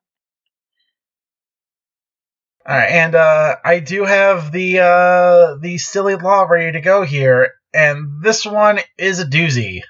All 2.69 2.75
right, 2.75 2.91
and 2.91 3.15
uh, 3.15 3.55
I 3.63 3.79
do 3.79 4.03
have 4.03 4.51
the 4.51 4.79
uh, 4.79 5.55
the 5.61 5.77
silly 5.77 6.15
law 6.15 6.43
ready 6.43 6.73
to 6.73 6.81
go 6.81 7.03
here, 7.03 7.53
and 7.73 8.21
this 8.21 8.45
one 8.45 8.79
is 8.97 9.19
a 9.19 9.25
doozy. 9.25 9.83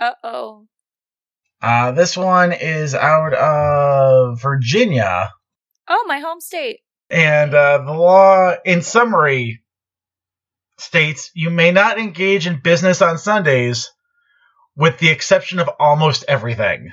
Uh 0.00 0.14
oh. 0.24 0.66
Uh, 1.62 1.92
this 1.92 2.14
one 2.14 2.52
is 2.52 2.94
out 2.94 3.32
of 3.32 4.42
Virginia. 4.42 5.32
Oh, 5.88 6.04
my 6.06 6.18
home 6.18 6.40
state. 6.40 6.80
And 7.08 7.54
uh, 7.54 7.78
the 7.78 7.92
law, 7.92 8.52
in 8.66 8.82
summary, 8.82 9.62
states 10.78 11.30
you 11.34 11.50
may 11.50 11.70
not 11.70 11.98
engage 11.98 12.46
in 12.46 12.60
business 12.60 13.02
on 13.02 13.18
Sundays, 13.18 13.90
with 14.76 14.98
the 14.98 15.10
exception 15.10 15.58
of 15.58 15.68
almost 15.78 16.24
everything. 16.28 16.92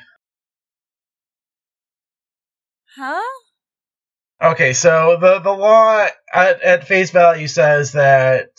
Huh? 2.95 3.21
Okay, 4.41 4.73
so 4.73 5.17
the 5.19 5.39
the 5.39 5.51
law 5.51 6.07
at, 6.33 6.61
at 6.61 6.87
face 6.87 7.11
value 7.11 7.47
says 7.47 7.93
that 7.93 8.49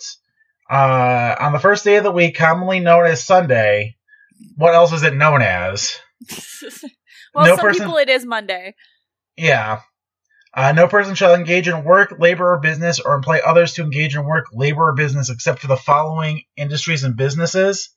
uh, 0.70 1.35
on 1.38 1.52
the 1.52 1.58
first 1.58 1.85
day 1.85 1.96
of 1.96 2.04
the 2.04 2.12
week, 2.12 2.37
commonly 2.37 2.80
known 2.80 3.06
as 3.06 3.24
Sunday, 3.24 3.96
what 4.56 4.74
else 4.74 4.92
is 4.92 5.02
it 5.02 5.14
known 5.14 5.42
as? 5.42 5.98
well, 7.35 7.46
no 7.46 7.56
some 7.56 7.66
person, 7.66 7.80
people 7.80 7.98
it 7.98 8.08
is 8.08 8.24
Monday. 8.24 8.74
Yeah. 9.37 9.80
Uh, 10.55 10.73
no 10.73 10.87
person 10.87 11.15
shall 11.15 11.35
engage 11.35 11.67
in 11.67 11.85
work, 11.85 12.17
labor, 12.19 12.53
or 12.53 12.59
business, 12.61 13.01
or 13.01 13.15
employ 13.15 13.38
others 13.38 13.73
to 13.75 13.83
engage 13.83 14.15
in 14.15 14.25
work, 14.25 14.47
labor, 14.53 14.88
or 14.88 14.95
business, 14.95 15.31
except 15.31 15.61
for 15.61 15.67
the 15.67 15.77
following 15.77 16.43
industries 16.57 17.05
and 17.05 17.17
businesses. 17.17 17.91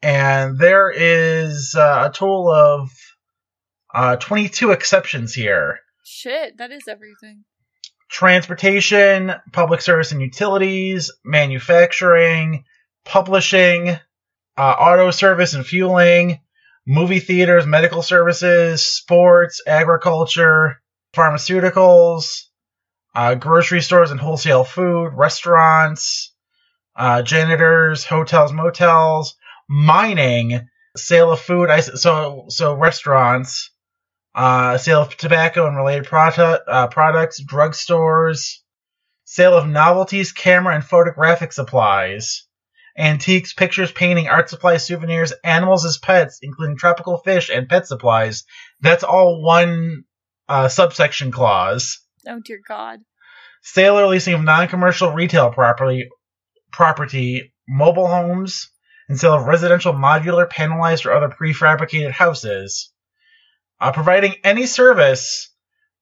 And 0.00 0.58
there 0.58 0.90
is 0.90 1.74
uh, 1.76 2.08
a 2.08 2.12
total 2.12 2.50
of 2.50 2.90
uh, 3.92 4.16
22 4.16 4.70
exceptions 4.70 5.34
here. 5.34 5.80
Shit, 6.04 6.58
that 6.58 6.70
is 6.70 6.86
everything. 6.88 7.44
Transportation, 8.08 9.32
public 9.52 9.80
service 9.80 10.12
and 10.12 10.20
utilities, 10.20 11.10
manufacturing, 11.24 12.64
publishing, 13.04 13.88
uh, 14.56 14.60
auto 14.60 15.10
service 15.10 15.54
and 15.54 15.66
fueling, 15.66 16.40
movie 16.86 17.20
theaters, 17.20 17.66
medical 17.66 18.02
services, 18.02 18.84
sports, 18.84 19.62
agriculture, 19.66 20.81
pharmaceuticals, 21.14 22.44
uh, 23.14 23.34
grocery 23.34 23.82
stores 23.82 24.10
and 24.10 24.20
wholesale 24.20 24.64
food, 24.64 25.12
restaurants, 25.14 26.34
uh, 26.96 27.22
janitors, 27.22 28.04
hotels, 28.04 28.52
motels, 28.52 29.36
mining, 29.68 30.68
sale 30.96 31.32
of 31.32 31.40
food, 31.40 31.70
so 31.96 32.46
so 32.48 32.74
restaurants, 32.74 33.70
uh, 34.34 34.78
sale 34.78 35.02
of 35.02 35.16
tobacco 35.16 35.66
and 35.66 35.76
related 35.76 36.04
product, 36.04 36.64
uh, 36.68 36.86
products, 36.88 37.42
drugstores, 37.42 38.58
sale 39.24 39.54
of 39.54 39.68
novelties, 39.68 40.32
camera 40.32 40.74
and 40.74 40.84
photographic 40.84 41.52
supplies, 41.52 42.46
antiques, 42.96 43.52
pictures, 43.52 43.92
painting, 43.92 44.28
art 44.28 44.48
supplies, 44.50 44.86
souvenirs, 44.86 45.32
animals 45.44 45.84
as 45.84 45.98
pets, 45.98 46.38
including 46.42 46.76
tropical 46.76 47.18
fish 47.18 47.50
and 47.52 47.68
pet 47.68 47.86
supplies. 47.86 48.44
That's 48.80 49.04
all 49.04 49.42
one 49.42 50.04
uh, 50.52 50.68
subsection 50.68 51.32
clause. 51.32 51.98
Oh 52.28 52.38
dear 52.44 52.60
God. 52.68 53.00
Sale 53.62 53.98
or 53.98 54.06
leasing 54.06 54.34
of 54.34 54.42
non-commercial 54.42 55.12
retail 55.12 55.50
property, 55.50 56.10
property, 56.70 57.54
mobile 57.66 58.06
homes, 58.06 58.70
and 59.08 59.18
sale 59.18 59.32
of 59.32 59.46
residential 59.46 59.94
modular, 59.94 60.46
panelized, 60.46 61.06
or 61.06 61.12
other 61.12 61.30
prefabricated 61.30 62.10
houses. 62.10 62.92
Uh, 63.80 63.92
providing 63.92 64.34
any 64.44 64.66
service, 64.66 65.50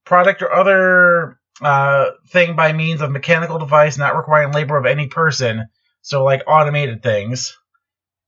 product, 0.05 0.43
or 0.43 0.53
other 0.53 1.39
uh, 1.63 2.11
thing 2.31 2.57
by 2.57 2.73
means 2.73 3.01
of 3.03 3.13
mechanical 3.13 3.59
device 3.59 3.97
not 3.97 4.17
requiring 4.17 4.53
labor 4.53 4.77
of 4.77 4.85
any 4.85 5.07
person, 5.07 5.69
so 6.03 6.25
like 6.25 6.43
automated 6.49 7.05
things. 7.05 7.57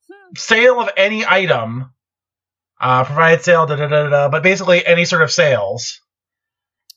Hmm. 0.09 0.37
Sale 0.37 0.81
of 0.83 0.91
any 0.97 1.25
item, 1.27 1.91
uh, 2.81 3.03
provide 3.03 3.43
sale, 3.43 3.67
da 3.67 3.75
da 3.75 3.89
da 3.89 4.09
da, 4.09 4.29
but 4.29 4.45
basically 4.45 4.87
any 4.87 5.05
sort 5.05 5.23
of 5.23 5.33
sales. 5.33 5.99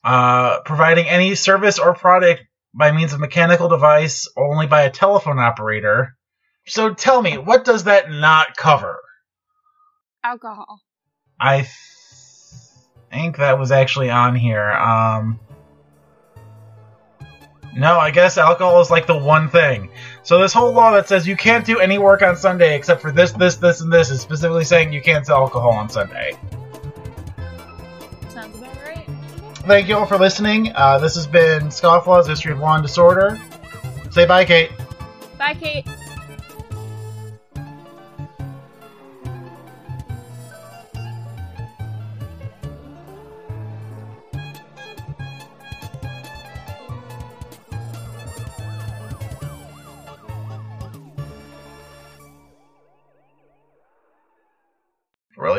Uh, 0.06 0.60
providing 0.62 1.08
any 1.08 1.34
service 1.34 1.80
or 1.80 1.96
product 1.96 2.44
by 2.76 2.92
means 2.92 3.12
of 3.12 3.20
mechanical 3.20 3.68
device 3.68 4.30
only 4.38 4.68
by 4.68 4.84
a 4.84 4.92
telephone 4.92 5.40
operator. 5.40 6.16
So 6.68 6.94
tell 6.94 7.20
me, 7.20 7.40
what 7.40 7.66
does 7.66 7.86
that 7.86 8.12
not 8.12 8.56
cover? 8.56 9.00
Alcohol. 10.24 10.80
I 11.40 11.62
th- 11.62 11.70
think 13.12 13.38
that 13.38 13.58
was 13.58 13.72
actually 13.72 14.12
on 14.12 14.36
here. 14.36 14.72
Um, 14.74 15.40
no, 17.76 17.98
I 17.98 18.12
guess 18.12 18.38
alcohol 18.38 18.82
is 18.82 18.92
like 18.92 19.08
the 19.08 19.18
one 19.18 19.50
thing. 19.50 19.90
So 20.22 20.40
this 20.40 20.54
whole 20.54 20.72
law 20.72 20.92
that 20.92 21.08
says 21.08 21.28
you 21.28 21.36
can't 21.36 21.66
do 21.66 21.80
any 21.80 21.98
work 21.98 22.22
on 22.22 22.38
Sunday 22.38 22.76
except 22.76 23.02
for 23.02 23.12
this, 23.12 23.32
this, 23.32 23.56
this, 23.56 23.82
and 23.82 23.92
this 23.92 24.12
is 24.12 24.22
specifically 24.22 24.66
saying 24.66 24.94
you 24.94 25.02
can't 25.02 25.26
sell 25.26 25.38
alcohol 25.38 25.72
on 25.72 25.90
Sunday. 25.90 26.38
Thank 29.68 29.88
you 29.88 29.98
all 29.98 30.06
for 30.06 30.20
listening. 30.20 30.72
Uh, 30.76 31.00
this 31.00 31.16
has 31.16 31.26
been 31.26 31.70
Scofflaws 31.70 32.28
History 32.28 32.52
of 32.52 32.60
Law 32.60 32.76
and 32.76 32.84
Disorder. 32.84 33.42
Say 34.12 34.28
bye, 34.28 34.46
Kate. 34.46 34.72
Bye, 35.40 35.56
Kate. 35.56 35.88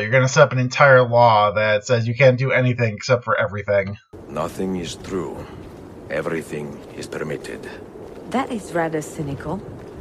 You're 0.07 0.13
going 0.13 0.23
to 0.25 0.31
set 0.31 0.43
up 0.43 0.53
an 0.53 0.59
entire 0.59 1.05
law 1.05 1.51
that 1.51 1.85
says 1.85 2.07
you 2.07 2.15
can't 2.15 2.37
do 2.37 2.53
anything 2.53 2.95
except 2.95 3.25
for 3.25 3.37
everything. 3.37 3.97
Nothing 4.29 4.77
is 4.77 4.95
true. 4.95 5.45
Everything 6.09 6.79
is 6.95 7.07
permitted. 7.07 7.69
That 8.29 8.49
is 8.49 8.71
rather 8.71 9.01
cynical. 9.01 9.61